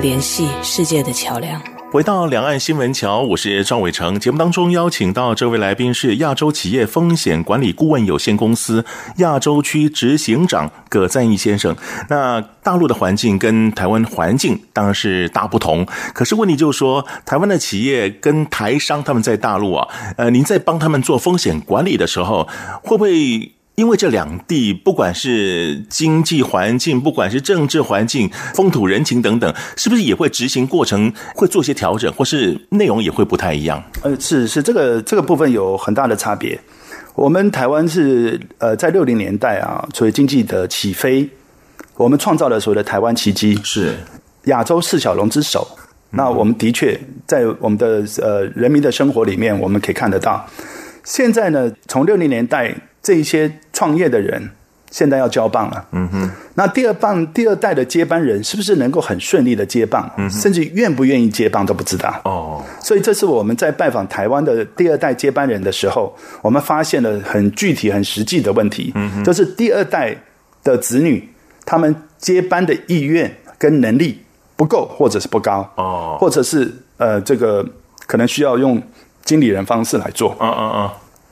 [0.01, 1.80] 联系世界的桥梁。
[1.93, 4.21] 回到两岸新闻桥，我是赵伟成。
[4.21, 8.85] 节目当中邀请到这位来宾是亚洲企业风险管理顾问有限公司
[9.17, 11.75] 亚洲区执行长葛赞义先生。
[12.09, 22.49] 那大陆的环境跟台湾环境当然是大不同，可是问题就是说，台湾的企业跟台商他们在大陆啊，呃，您在帮他们做风险管理的时候，
[22.85, 23.53] 会不会？
[23.81, 33.83] 因为这两地不管是经济环境，不管是政治环境、风土人情等等，是不是也会执行过程会做些调整，或是内容也会不太一样？
[34.03, 36.61] 呃，是是，这个这个部分有很大的差别。
[37.15, 41.27] 我们台湾是呃在六零年代啊，所谓经济的起飞，
[41.97, 43.97] 我们创造了所谓的台湾奇迹，是
[44.45, 45.67] 亚洲四小龙之首。
[46.11, 50.47] 那我们的确在我们的呃人民的生活里面，我们可以看得到。
[51.03, 52.77] 现在呢，从六零年代。
[53.03, 54.51] 这一些创业的人
[54.91, 56.31] 现在要交棒了，嗯哼。
[56.55, 60.11] 那第二棒、第二代的接班人是不是能够很顺利的接棒？
[60.19, 62.21] 嗯，甚至愿不愿意接棒都不知道。
[62.25, 68.93] 哦，所以这是我们在拜访台湾的第二代接班人的时候，我们发现了很具体、很实际的问题。
[69.25, 70.17] 就是第二代
[70.65, 71.27] 的子女，
[71.65, 74.21] 他们接班的意愿跟能力
[74.57, 75.67] 不够，或者是不高。
[75.77, 77.65] 哦，或者是呃，这个
[78.09, 78.83] 可能需要用
[79.25, 80.37] 经理人方式来做。
[80.41, 80.91] 嗯嗯嗯。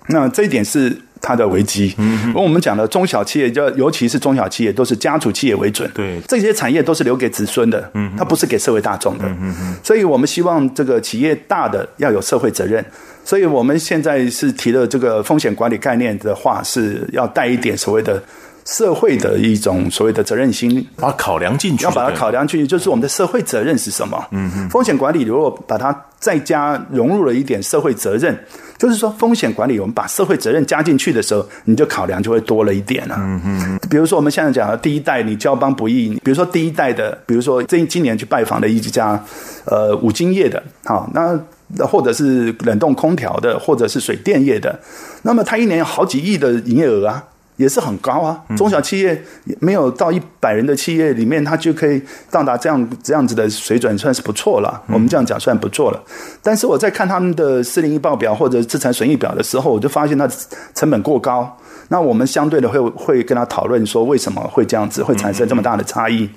[0.08, 0.96] 那这一点是。
[1.20, 5.90] 它的危机，嗯，我们讲的中小企业，就尤其是中小企业，都是家族企业为准。
[5.92, 9.24] 对，这些产业都是留给子孙的，嗯，它不是给社会大众的。
[9.26, 12.82] 嗯嗯，所以我们希望这个企业大的要有社会责任。
[13.24, 18.22] 所以我们现在是提的这个风险管理概念的话，是要带一点所谓的
[18.68, 24.22] 社会的一种所谓的责任心，把它考量进去，要把它考量进去，就是我们的社会责任是什么？
[24.30, 28.38] 嗯嗯，风险管理如果把它再加融入了一点社会责任，
[28.76, 33.16] 就是说风险管理，我们把社会责任加进去的时候，你就考量就会多了一点了。
[33.18, 39.18] 嗯嗯，比如说我们现在讲的第一代，你交帮不易，比如说第一代的，比如说这今年去拜访的一家
[39.64, 41.40] 呃五金业的，好，那
[41.86, 44.78] 或者是冷冻空调的，或者是水电业的，
[45.22, 47.24] 那么他一年有好几亿的营业额啊。
[47.58, 49.22] 也是很高啊，中小企业
[49.60, 52.00] 没有到一百人的企业里面，它就可以
[52.30, 54.80] 到达这样这样子的水准，算是不错了。
[54.86, 56.00] 我们这样讲算不错了。
[56.40, 60.26] 但是我在看他们的四零一报表或者资产损益表的时候，我就发现它
[60.74, 61.58] 成本过高。
[61.90, 66.28] 那我们相对的会会跟他讨论说，为什么会这样子，会产生这么大的差异？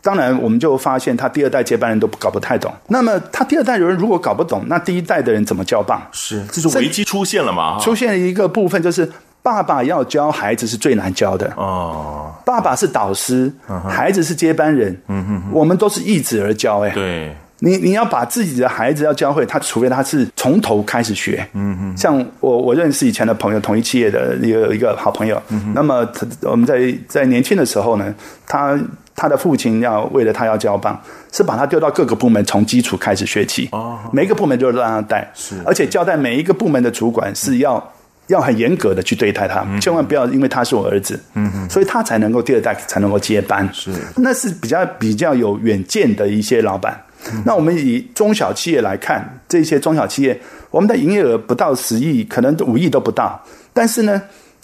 [0.00, 2.72] 当然，我们就发现他第二代接班人都搞不太懂。
[2.88, 6.00] 那么他第二代人如果搞不懂，那第一代的人怎么交棒？
[6.12, 7.78] 是，这是危机出现了嘛？
[7.80, 9.10] 出现了一个部分就是。
[9.42, 12.30] 爸爸要教孩子是最难教的哦。
[12.44, 13.50] 爸爸是导师，
[13.88, 14.94] 孩子是接班人。
[15.08, 16.90] 嗯哼，我们都是一子而教哎。
[16.90, 21.46] 对，你你要把自己的孩子要教会他，除非他是从头开始学。
[21.54, 25.40] 嗯哼，像我我认识以前的朋友，同一企业的一个一个好朋友。
[25.74, 28.14] 那么他我们在在年轻的时候呢，
[28.46, 28.78] 他
[29.14, 31.00] 他的父亲要为了他要交棒，
[31.32, 33.68] 是把他丢到各个部门，从基础开始学起。
[33.72, 37.82] 哦，每一个部门就是让他带，是，而且交代每一个部门的主管是要。
[38.30, 41.20] 要很严格的去对待他，千万不要因为他是我儿子，
[41.68, 46.98] 所以他才能够第二代才能够接班，是，那是比较比较有远见的一些老板。
[47.44, 54.22] 那我们以中小企业来看，这些中小企业，我们的营业额不到十亿，可能五亿都不到，但是呢，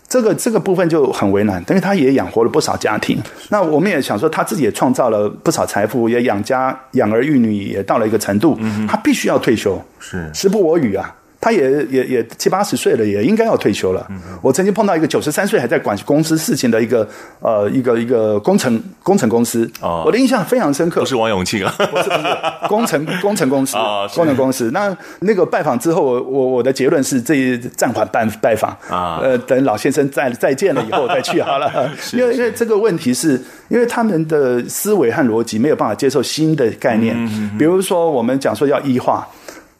[0.09, 3.21] 这个这个部分就很为难，因为他也养活了不少家庭。
[3.51, 8.57] 那我们也想说，他自己也创造了不少财富，也养家养儿育女，也到了一个程度，
[8.89, 10.31] 他必须要退休，是。
[10.33, 11.15] 时不我与啊。
[11.47, 14.05] 他也也也七八十岁了，也应该要退休了。
[14.11, 21.03] 嗯、我曾经碰到一个九十三岁还在管公司事情的一个呃一个一个工程工程公司，哦、我的印象非常深刻。
[21.03, 24.73] 不是王永庆啊，不是不是工程工程公司啊， 哦、工程公司。
[24.73, 31.89] 那那个拜访之后，我我我的结论是这一暂缓拜拜访啊，呃，等老先生再再见了以后再去好了。
[32.13, 39.25] 因为因为这个问题是因为他们的思维和逻辑没有办法接受新的概念，嗯、比如说我们讲说要异化。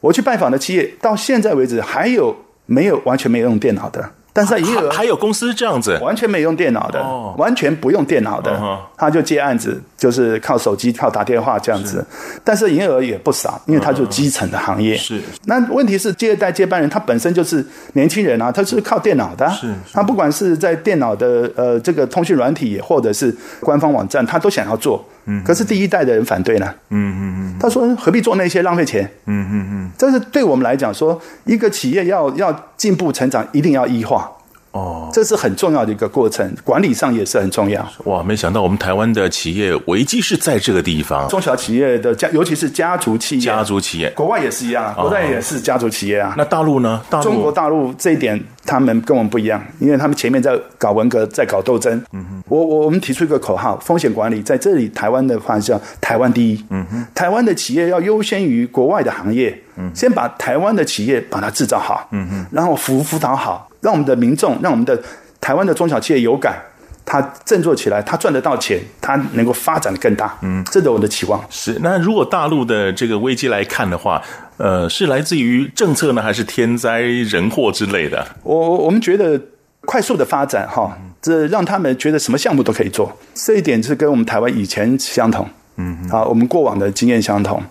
[0.07, 2.35] 我去拜访的企业，到现在为止还有
[2.67, 4.09] 没有完全没有用电脑的？
[4.33, 11.99] 但是营业额还有公司这样子，完全没用电脑的，哦、完全不用电脑的，哦、他就接案子，就是靠手机、靠打电话这样子。
[11.99, 14.97] 是但是营业额也不少，因为他就基层的行业。
[14.97, 15.21] 是。
[15.47, 19.49] 那问题是，接二代接班人他本身就是年轻人啊，他是靠电脑的。
[19.51, 19.75] 是。
[19.93, 25.03] 他不管是在电脑的呃这个通讯软体，或者是官方网站，他都想要做。
[25.27, 25.45] 嗯。
[25.45, 26.75] 可是第一代的人反对呢。
[26.91, 27.57] 嗯嗯嗯。
[27.61, 29.91] 他说：“何必做那些浪费钱？”嗯嗯嗯。
[29.99, 34.33] 但是对我们来讲说，一个企业要要进步成长，一定要异化。
[34.77, 37.87] 哦，这是很重要的一个过程，管理上也是很重要。
[38.05, 41.27] 哇，没想到我们台湾的企业危机是在这个地方。
[41.29, 46.35] 中小企业的家，尤其是家族企业，家族企业，国外也是一样，国外也是家族企业啊。
[46.37, 47.01] 那大陆呢？
[47.09, 51.97] 大陆中国大陆这一点，他们跟我们不一样，因为他们前面在搞文革，在搞斗争。
[52.13, 56.65] 嗯哼，我我我们提出一个口号：风险管理在这里，台湾的话叫台湾第一。
[56.71, 59.63] 嗯哼，台湾的企业要优先于国外的行业。
[59.77, 62.09] 嗯，先把台湾的企业把它制造好。
[62.11, 63.69] 嗯哼，然后辅辅导好。
[63.83, 65.01] 让我们的民众，让我们的
[65.41, 66.57] 台湾的中小企业有感，
[67.05, 70.37] 他振作起来，他赚得到钱，他能够发展得更大。
[70.43, 71.41] 嗯，这是我的期望。
[71.49, 71.79] 是。
[71.81, 74.21] 那如果大陆的这个危机来看的话，
[74.57, 78.27] 呃，是来自于政策呢，还是天灾人祸之类的？
[78.43, 79.41] 我我们觉得
[79.83, 85.49] 快速的发展哈，这让他们觉得什么项目都可以做，这一点是跟我们台湾以前相同。
[85.77, 87.63] 嗯哼，啊，我们过往的经验相同。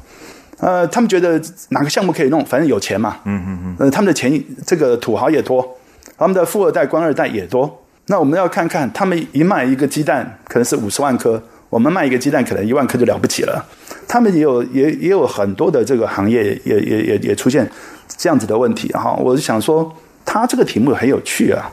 [0.60, 3.18] 呃，他们觉得哪个项目可以弄，反正有钱嘛。
[3.26, 3.76] 嗯嗯嗯。
[3.80, 5.78] 呃，他们的钱，这个土豪也多。
[6.18, 13.66] 他们的富二代、官二代也多，那我们要看看，他们一卖一个鸡蛋可能是五十万颗，我们卖一个鸡蛋可能一万颗就了不起了。
[14.08, 17.70] 他们也有也也有很多的这个行业也也也也出现
[18.16, 19.14] 这样子的问题哈。
[19.16, 19.93] 我是想说，
[20.24, 21.70] 他这个题目很有趣啊，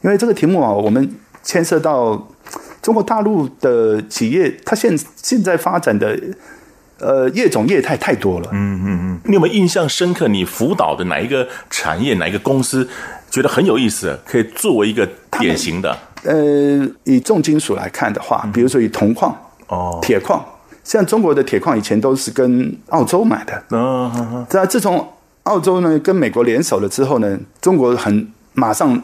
[0.00, 1.14] 因为这个题目啊，我们
[1.44, 2.26] 牵涉到
[2.82, 6.18] 中国大陆的企业，它现现在发展的
[7.04, 8.48] 呃业种业态太多了。
[8.52, 10.26] 嗯嗯嗯，你有没有印象深刻？
[10.28, 12.88] 你辅导的哪一个产业、哪一个公司？
[13.30, 15.08] 觉得很有意思，可以作为一个
[15.40, 15.96] 典型的。
[16.22, 19.36] 呃，以重金属来看的话，比如说以铜矿、
[19.66, 20.44] 哦，铁矿，
[20.84, 23.62] 像中国的铁矿以前都是跟澳洲买的。
[23.70, 25.06] 嗯，那自从
[25.42, 29.02] 澳洲呢跟美国联手了之后呢，中国很马上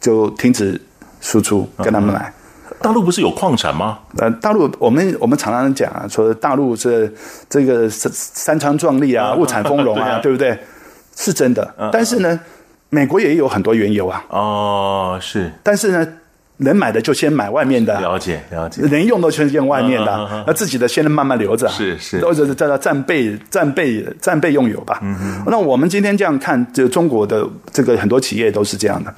[0.00, 0.80] 就停止
[1.20, 2.32] 输出，跟他们买。
[2.80, 3.98] 大陆不是有矿产吗？
[4.18, 7.12] 呃，大陆我们我们常常讲啊，说大陆是
[7.48, 10.58] 这个山山川壮丽啊，物产丰饶 啊，对不对？
[11.16, 12.38] 是真的，但是呢。
[12.88, 16.06] 美国也有很多原油啊，哦，是，但是呢，
[16.58, 25.00] 能买的就先买外面的，了解了解，能用的全用外面的，那自己的先慢慢留着，是是，或者是叫做战备战备战备用油吧。
[25.46, 29.14] 那我们今天这样看，就中国的这个很多企业都是这样的。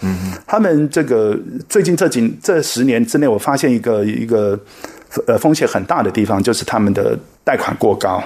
[0.47, 4.59] 他们这个最近这几这十年之内，我发现一个一个
[5.27, 8.21] 呃风险很大的地方，就是他们的贷款过高，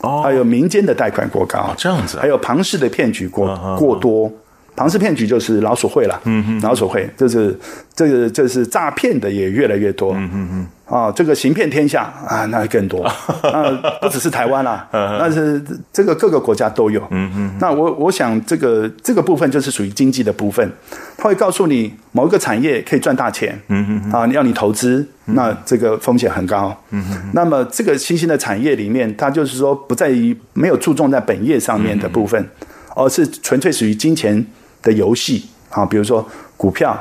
[0.00, 4.32] 哦，还有民间的贷款过高，这样子，还有庞氏的骗局过过多。
[4.76, 7.58] 庞氏骗局就是老鼠会了，嗯嗯，老鼠会就是
[7.94, 13.02] 这个就是诈骗的也越来越多，嗯嗯嗯，啊，这个行骗天下啊，那更多，
[13.42, 13.70] 啊，
[14.02, 20.70] 不只是台湾啦，那是这个各个国家都有，嗯嗯，那我我想这个这个部分就是属于经济的部分，
[21.16, 32.46] 他会告诉你某一个产业可以赚大钱，嗯嗯，啊，要你投资，那这个风险很高，嗯嗯，那么这个新兴的产业里面，它就是说不在于没有注重在本业上面的部分，
[32.94, 34.44] 而是纯粹属于金钱。
[34.82, 36.96] 的游戏啊，比如说股票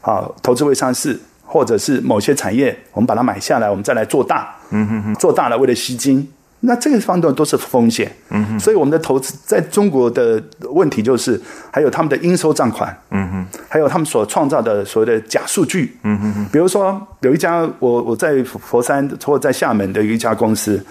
[0.00, 6.26] 啊，投资未上市，或者是某些产业，我们把它买下来，我们再来做大，嗯哼哼，做大了为了吸金，
[6.60, 20.82] 那这个方面都是风险，嗯哼，所以我们的投资在中国的问题就是，还有他们的应收账款，嗯哼，还有他们所创造的所谓的假数据，嗯哼哼，比如说有一家我我在佛山或者在厦门的一家公司，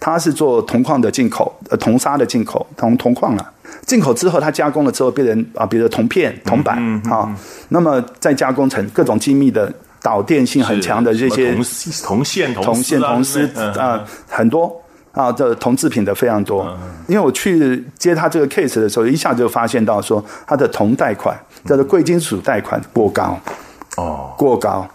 [0.00, 3.52] 它是做铜矿的进口，呃，铜砂的进口，铜铜矿啊。
[3.90, 6.78] 进口之后，它加工了之后变成啊，比如铜片、铜板
[7.10, 7.28] 啊，
[7.70, 11.64] 那么再加工成各种精密的导电性很强的这些铜
[12.04, 13.44] 铜线、铜线、铜丝
[13.76, 14.80] 啊，很多
[15.10, 16.64] 啊，这铜制品的非常多。
[17.08, 23.36] 因为我去接他这个 case 的时候，一下就发现到说，他的铜贷款叫做贵金属贷款过高
[23.96, 24.88] 哦，过高。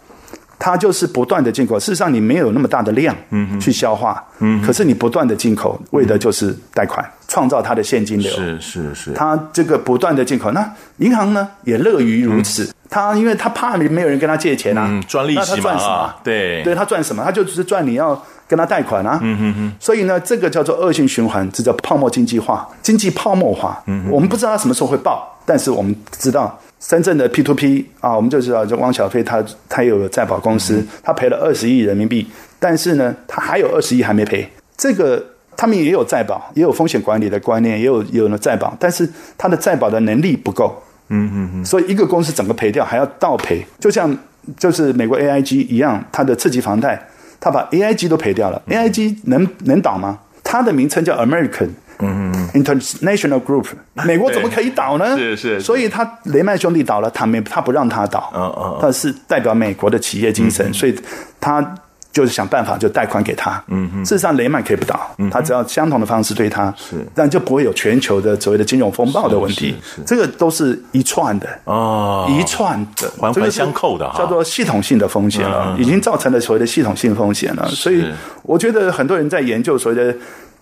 [0.57, 9.11] 它就是不断的进口，事实上你没有那么大的量，嗯，去消化，嗯，可是你不断的进口，为的就是贷款，创造它的现金流，是是是。
[9.13, 17.23] 它这个不断的进口，那银行呢也乐于如此，他因为他怕你没有人跟他借钱啊，赚利息嘛，啊，对，对他赚什么？
[17.23, 19.73] 他就只是赚你要跟他贷款啊，嗯嗯嗯。
[19.79, 23.83] 所以呢，这个叫做恶性循环，这叫泡沫经济化，经济泡沫化。
[23.87, 26.57] 嗯，我们不知道他什么时候会爆，但是我们知道。
[26.87, 32.27] 深圳的 P to P 啊，我们就知道，就汪小菲他他有个再保公司，他赔了二十亿人民币，
[32.59, 34.47] 但是呢，他还有二十亿还没赔。
[34.77, 35.23] 这个
[35.57, 40.79] 他们也有再保，也有风险管理的观念，也有有了再保，但是他的再保的能力不够。
[41.09, 41.65] 嗯嗯嗯。
[41.65, 44.15] 所以一个公司整个赔掉还要倒赔，就像
[44.55, 47.07] 就是美国 AIG 一样，它的次级房贷，
[47.39, 50.19] 它把 AIG 都赔掉了，AIG 能能倒吗？
[50.43, 51.69] 它的名称叫 American。
[51.99, 53.67] 嗯嗯，International Group，
[54.05, 55.17] 美国怎么可以倒呢？
[55.17, 60.95] 是是，所以他雷曼兄弟倒了，他没他不让他倒，嗯嗯，他是代表美国的企业精神，所以
[61.39, 61.75] 他
[62.11, 63.61] 就是想办法就贷款给他。
[63.67, 69.75] 嗯嗯，事实上雷曼可以不倒，他只要相同的方式对他，是，但就不会有全球的所谓的金融风暴的问题。
[69.83, 77.67] 是，这个都是一串的哦，一串的环环相扣的，叫做系统性的风险了，已经造成了所谓的系统性风险了。
[77.67, 78.05] 所以
[78.43, 80.15] 我觉得很多人在研究所谓的。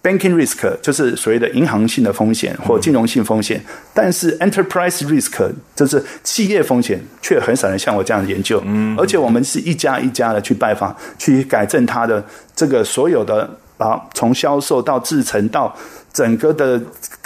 [0.04, 8.62] Banking risk 就是所谓的银行性的风险或金融性风险，但是 enterprise risk 就是企业风险，却很少人像我这样研究。
[8.66, 12.22] 嗯，而且我们是一家一家的去拜访，去改正它的
[12.54, 15.74] 这个所有的啊，从销售到制成到。
[16.14, 16.80] 整个的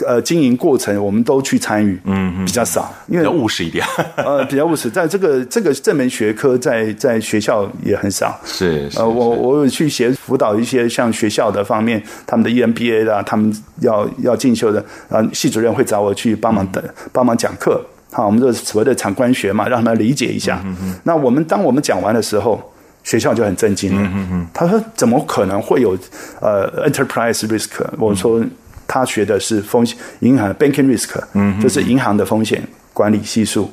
[0.06, 3.86] 呃经营过程，我们都去参与，嗯，比较少，因为比较务实一点，
[4.16, 4.90] 呃，比较务实。
[4.90, 8.40] 在这个这个这门学科在，在在学校也很少。
[8.46, 16.82] 是，是呃，我我有去协辅导一些像学校的方面，他们的 EMBA 的，他们要要进修的，啊，系主任会找我去帮忙的，
[17.12, 17.86] 帮忙讲课。
[18.14, 20.62] 好，我们这所谓的产官学嘛，让他们理解一下。
[20.64, 20.96] 嗯嗯。
[21.04, 22.58] 那我们当我们讲完的时候，
[23.04, 24.02] 学校就很震惊了。
[24.02, 24.48] 嗯嗯嗯。
[24.54, 25.98] 他说：“怎么可能会有
[26.40, 28.42] 呃 enterprise risk？” 我说。
[28.88, 33.70] 他学的是风险银行 banking risk，嗯，就是银行的风险管理系数。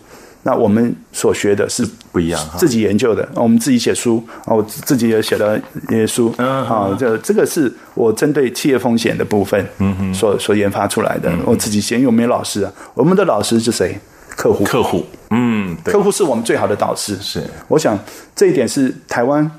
[0.47, 5.59] 那我们所学的是不一样，自己研究的，我们自己写书啊，我自己也写了
[5.89, 13.99] 一些书，嗯，好，这这个是我针对企业风险的部分，嗯嗯，所所研发出来的，我自己写，因为我没有老师啊，我们的老师是谁？
[14.37, 17.99] 客户，客户，嗯，客户是我们最好的导师，是，我想
[18.37, 19.51] 这一点是台湾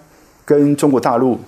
[0.45, 1.39] 跟中国大陆。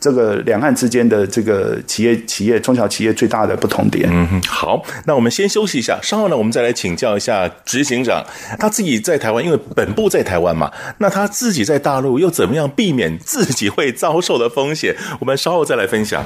[0.00, 4.08] 这个两岸之间的这个企业、企业中小企业最大的不同点。
[4.10, 8.24] 嗯哼，好，那我们先休息一下，稍后呢，我们再来请教一下执行长，
[8.58, 14.96] 他自己在台湾，因为本部在台湾嘛，那他自己在大陆又怎么样避免自己会遭受的风险？
[15.20, 16.24] 我们稍后再来分享。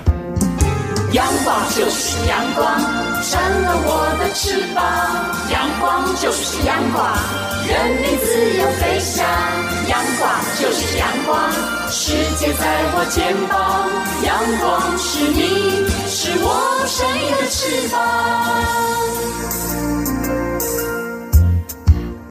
[1.12, 2.80] 阳光就是阳光，
[3.22, 4.82] 闪了我的翅膀。
[5.52, 7.14] 阳光就是阳光，
[7.68, 9.24] 任你自由飞翔。
[9.88, 11.52] 阳光就是阳光，
[11.96, 12.66] 世界在
[12.96, 13.88] 我肩膀。
[14.24, 16.48] 阳光是你，是我
[16.88, 17.94] 生命的翅膀。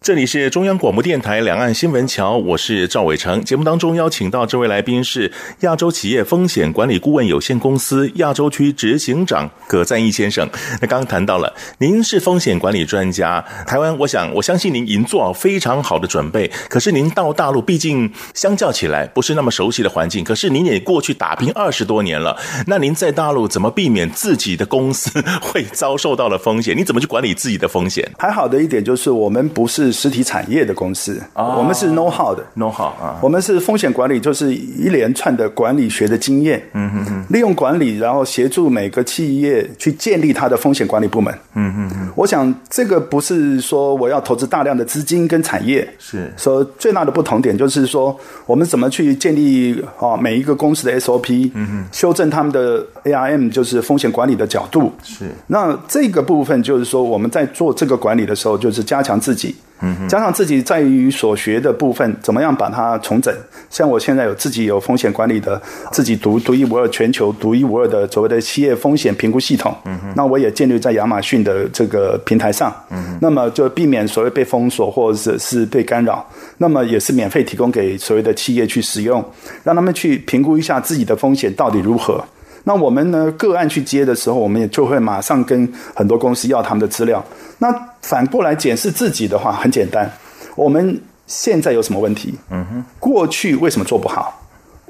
[0.03, 3.41] 这里是中央广播电台两岸新闻桥，我是赵伟成。
[3.45, 5.31] 节目当中邀请到这位来宾是
[5.61, 10.45] 亚洲企业风险管理顾问有限公司亚洲区执行长葛赞义先生。
[10.81, 16.51] 那刚刚谈到了，您是风险管理专家，台湾，我想我相信您已经做好非常好的准备。
[16.67, 22.37] 可是您到大陆，毕竟相较起来不是那么熟悉的环境，可是您也过去打拼二十多年了。
[22.67, 26.77] 那您在大陆怎么避免自己的公司会遭受到了风险？
[26.77, 28.05] 你怎么去管理自己的风险？
[28.19, 29.92] 还好的一点就是我们不是。
[29.93, 32.43] 实体产业的公司，哦、我们是 know how 的。
[32.57, 42.09] know how 啊，我们是风险管理，就是一连串的管理学的经验，嗯哼哼，利用管理，然后协助每个企业去建立它的风险管理部门，嗯哼哼。
[42.15, 46.33] 我想这个不是说我要投资大量的资金跟产业，是。
[46.35, 55.25] 说最大的不同点就是说我们怎么去建立啊每一个公司的 SOP，嗯哼，修正他们的 ARM，就是风险管理的角度，是。
[55.47, 59.55] 那这个部分就是说我们在做这个管理的时候，就是加强自己。
[60.07, 63.33] 加上自己在于所学的部分，怎么样把它重整？
[63.69, 65.61] 像我现在有自己有风险管理的，
[65.91, 69.75] 自己独独一无二、全球独一无二的所谓的企业风险评估系统。
[69.85, 72.73] 嗯哼，那我也建立在亚马逊的这个平台上。
[72.89, 76.25] 嗯，那么就避免所谓被封锁或者是被干扰。
[76.57, 79.23] 那么也是免费提供给所谓的企业去使用，
[79.63, 82.23] 让他们去评估一下自己的风险到底如何。
[82.65, 87.23] 那我们呢，个案去接的时候，我们也就会马上跟很多公司要他们的资料。
[87.59, 90.09] 那反过来检视自己的话，很简单，
[90.55, 92.33] 我们现在有什么问题？
[92.49, 94.41] 嗯哼，过去为什么做不好？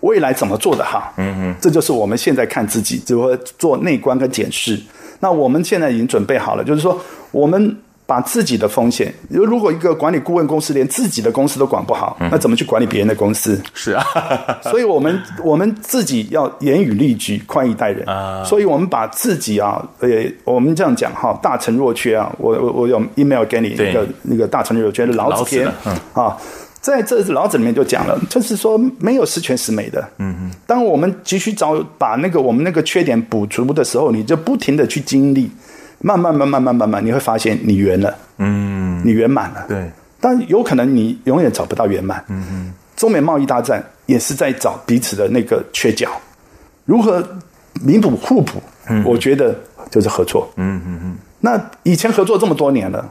[0.01, 1.13] 未来怎么做得好？
[1.17, 4.79] 嗯哼，这就是我们现在看自己，如何做内观跟检视。
[5.19, 6.99] 那我们现在已经准备好了，就是说
[7.31, 7.77] 我们。
[8.05, 13.59] 把自己的风险，如果一个管理顾问公司连自己的公司都管不好，那怎么去管理别人的公司？
[13.73, 14.03] 是啊，
[14.63, 18.43] 所以我们我们自己要严以律己，宽以待人啊。
[18.43, 20.09] 所以我们把自己啊，呃，
[20.43, 22.29] 我们这样讲哈，大成若缺啊。
[22.37, 25.65] 我我我有 email 给你那个那个大成若缺的老子篇
[26.13, 26.37] 啊，
[26.81, 30.05] 在这老子里面就讲了，就是说没有十全十美的。
[30.17, 35.49] 嗯嗯，当我们急需找把那个我们那个缺点补足的时候，你就不停的去经历。
[36.05, 39.89] 慢慢慢慢慢慢慢，你会发现你圆了，嗯，你圆满了，对。
[40.19, 42.73] 但有可能你永远找不到圆满，嗯嗯。
[42.95, 46.09] 中美贸易大战也是在找彼此的那个缺角，
[46.85, 47.25] 如何
[47.85, 48.61] 弥补互补？
[48.89, 49.57] 嗯，我觉得
[49.89, 51.17] 就是合作，嗯嗯嗯。
[51.39, 53.09] 那以前合作这么多年了，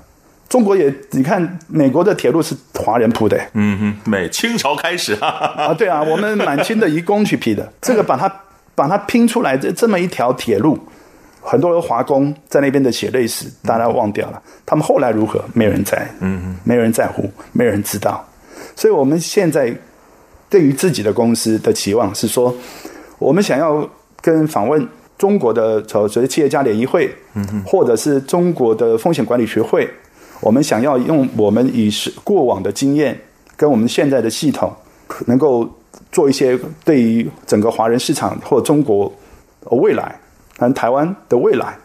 [0.51, 8.31] 中国也你看，美国的铁路是华人铺的，嗯哼，美清朝开始啊，啊，对啊，我们满清的移工去批的，这个把它
[8.75, 10.79] 把它拼出来这这么一条铁路。
[11.43, 14.41] 很多的华工在那边的血泪史，大家忘掉了。
[14.65, 15.45] 他们后来如何？
[15.53, 18.25] 没有人在，嗯，没有人在乎，没有人知道。
[18.77, 19.75] 所以，我们现在
[20.49, 22.55] 对于自己的公司的期望是说，
[23.19, 23.87] 我们想要
[24.21, 24.87] 跟访问
[25.19, 29.89] 中国的所谓企业家联谊会，嗯，或者是中国的风险管理学会，
[30.41, 33.21] 我们想要用我们以是过往的经验，
[33.57, 34.73] 跟我们现在的系统，
[35.27, 35.69] 能够
[36.13, 39.13] 做一些对于整个华人市场或中国
[39.71, 40.17] 未来。
[40.63, 41.77] 跟台湾的未来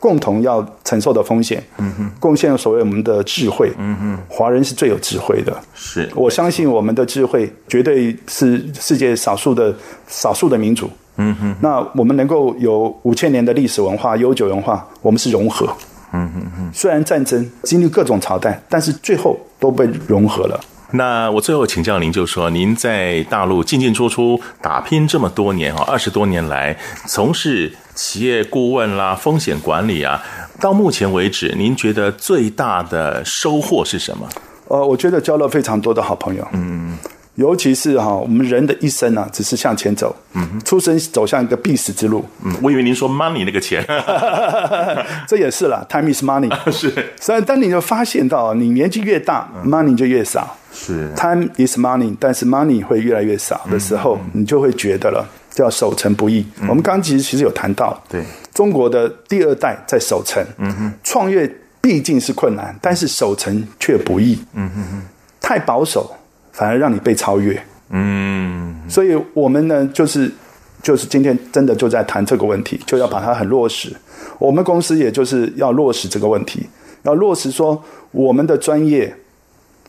[0.00, 9.74] 共同要承受的风险，嗯哼，贡献所谓我们的智慧，嗯哼，华人是最有智慧的，是我相信我们的智慧绝对是世界少数的
[10.06, 15.66] 少数的民族，嗯哼，那我们能够有五千年的历史文化、悠久文化，我们是融合，
[16.12, 20.60] 嗯哼哼，虽然战争经历各种朝代，但是最后都被融合了。
[20.96, 26.76] 那我最后请教您，就说您在大陆进进出出打拼这么多年啊，二十多年来
[27.08, 30.22] 从事企业顾问啦、风险管理啊，
[30.60, 34.28] 到目前为止，您觉得最大的收获是什么？
[34.68, 36.96] 呃，我觉得交了非常多的好朋友，嗯，
[37.36, 43.84] 尤其是哈，我们人的一生啊，只是向前走，嗯，出生走向一个必死之路，嗯，我以为您说 money 那个钱，
[45.26, 50.56] 这也是啦，time is money， 是，所以当你就发现到你年纪越大，money 就越少。
[50.72, 56.44] 是，time is money，但是 money 会越来越少的时候，你就会觉得了，叫守成不易。
[56.60, 58.22] 嗯、我们刚刚其实其实有谈到，对，
[58.52, 61.48] 中国的第二代在守成，嗯哼，创业
[61.80, 65.02] 毕竟是困难，但是守成却不易，嗯哼哼，
[65.40, 66.12] 太保守
[66.54, 70.32] 反而让你被超越，嗯，所以我们呢，就是
[70.80, 73.92] 就是今天真的就在谈这个问题，就要把它很落实。
[74.38, 76.64] 我们公司也就是要落实这个问题，
[77.02, 77.82] 要落实说
[78.12, 79.14] 我们的专业。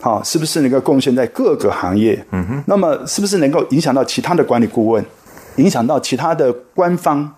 [0.01, 2.21] 好，是不是能够贡献在各个行业？
[2.31, 2.63] 嗯哼。
[2.67, 5.03] 那么，是不是能够影响到其他的管理顾问，
[5.55, 7.33] 影响到其他的官方，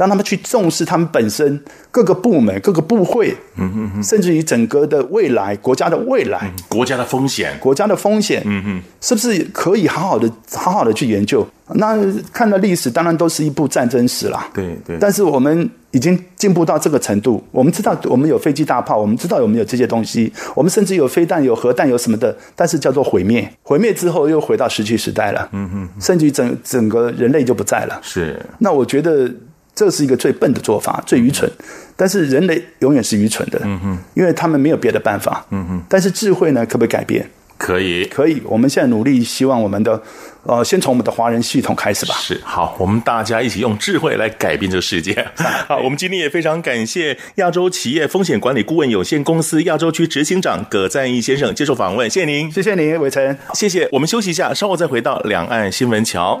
[0.00, 11.46] 让他们去重视他们本身各个部门、各个部会，嗯哼哼，甚至于整个的未来、国家的未来、嗯、国家的风险、国家的风险，嗯哼，是不是可以好好的、好好的去研究？
[11.74, 11.98] 那
[12.32, 14.48] 看到历史，当然都是一部战争史啦。
[14.54, 14.96] 对对。
[14.98, 22.34] 但是我们已经进步到这个程度，我们知道我们有飞机大炮，我们知道我们有这些东西，我们甚至有飞弹、有核弹、有什么的。
[22.56, 25.46] 但是叫做毁灭，毁灭之后又回到石器时代了。
[25.52, 25.88] 嗯嗯。
[26.00, 28.00] 甚至于整整个人类就不在了。
[28.02, 28.40] 是。
[28.58, 29.30] 那我觉得
[29.80, 31.50] 这是一个最笨的做法，最愚蠢。
[31.96, 33.58] 但是人类永远是愚蠢的。
[33.64, 33.98] 嗯哼。
[34.12, 35.46] 因为他们没有别的办法。
[35.50, 35.82] 嗯哼。
[35.88, 37.30] 但是智慧呢，可不可以改变？
[37.56, 38.42] 可以，可以。
[38.44, 40.02] 我们现在努力，希望我们的，
[40.44, 42.14] 呃，先从我们的华人系统开始吧。
[42.18, 45.26] 是，好，我们大家一起用智慧来改变这个世界。
[45.68, 53.88] 好，我们今天也非常感谢亚洲企业风险管理顾问有限公司亚洲区执行长葛赞义先生接受访问，谢谢您，谢谢您，伟成，谢谢。
[53.92, 56.40] 我们休息一下，稍后再回到两岸新闻桥。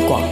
[0.00, 0.22] 广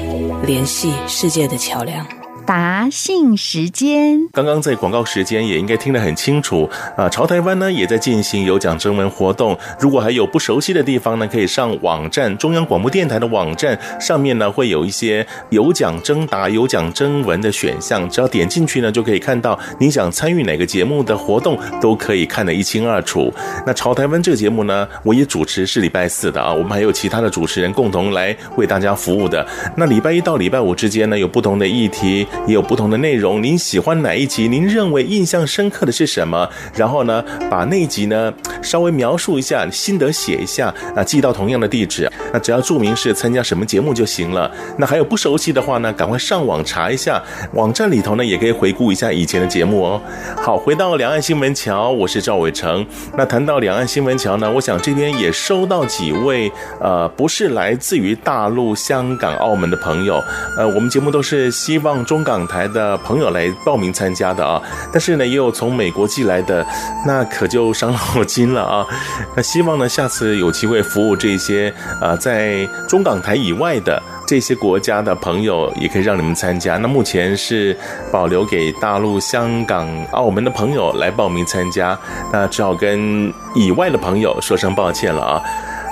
[0.47, 2.20] 联系世界的桥梁。
[2.51, 7.09] 答信时间，刚刚在广告时间也应该听得很清楚啊！
[7.09, 23.33] 潮台湾呢也在进行有奖征文活动，如果还有不熟悉的地方呢，可以上网站中央广播电台的网站上面呢会有一些有奖征答、有奖征文的选项，只要点进去呢就可以看到你想参与哪个节目的活动，都可以看得一清二楚。
[23.65, 29.47] 那潮台湾这个节目呢，我也主持是礼拜四的啊，我们还有其他的主持人共同来为大家服务的。
[29.77, 32.27] 那礼拜一到礼拜五之间呢，有不同的议题。
[32.47, 34.49] 也有不同的内容，您喜欢哪一集？
[34.49, 36.49] 您认为印象深刻的是什么？
[36.75, 38.33] 然后呢，把那一集呢
[38.63, 42.11] 稍微描述一下，心得写一下啊，寄到同样的地址。
[42.33, 44.51] 那只要注明是参加什么节目就行了。
[44.79, 47.23] 那还有不熟悉的话呢，赶快上网查一下，
[47.55, 50.01] 网站里头呢也可以回顾一下以前的节目哦。
[50.37, 52.85] 好，回到两岸新闻桥，我是赵伟成。
[53.17, 60.23] 那谈到两岸新闻桥呢，我想这边也收到几位呃，不是来自于大陆、香港、澳门的朋友。
[60.57, 64.63] 呃，我们节目都是希望中港港台的朋友来报名参加的啊，
[64.93, 66.65] 但是呢，也有从美国寄来的，
[67.05, 68.87] 那可就伤脑筋了啊。
[69.35, 76.77] 那希望呢，下次有机会服务这些呃，在中港台以外的这些国家的朋友，也可以让你们参加。
[76.77, 77.77] 那目前是
[78.13, 81.99] 保留给大陆、香港、澳门的朋友来报名参加，
[82.33, 85.43] 那只好跟以外的朋友说声抱歉了啊。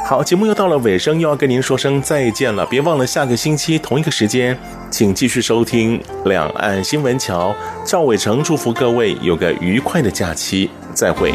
[0.07, 2.65] 好，节目又到了尾声，又要跟您说声再见了。
[2.65, 4.59] 别忘了下个星期同一个时间，
[4.91, 7.51] 请继续收听《两岸新闻桥》。
[7.85, 11.33] 赵伟成祝福各位有个愉快的假期，再会。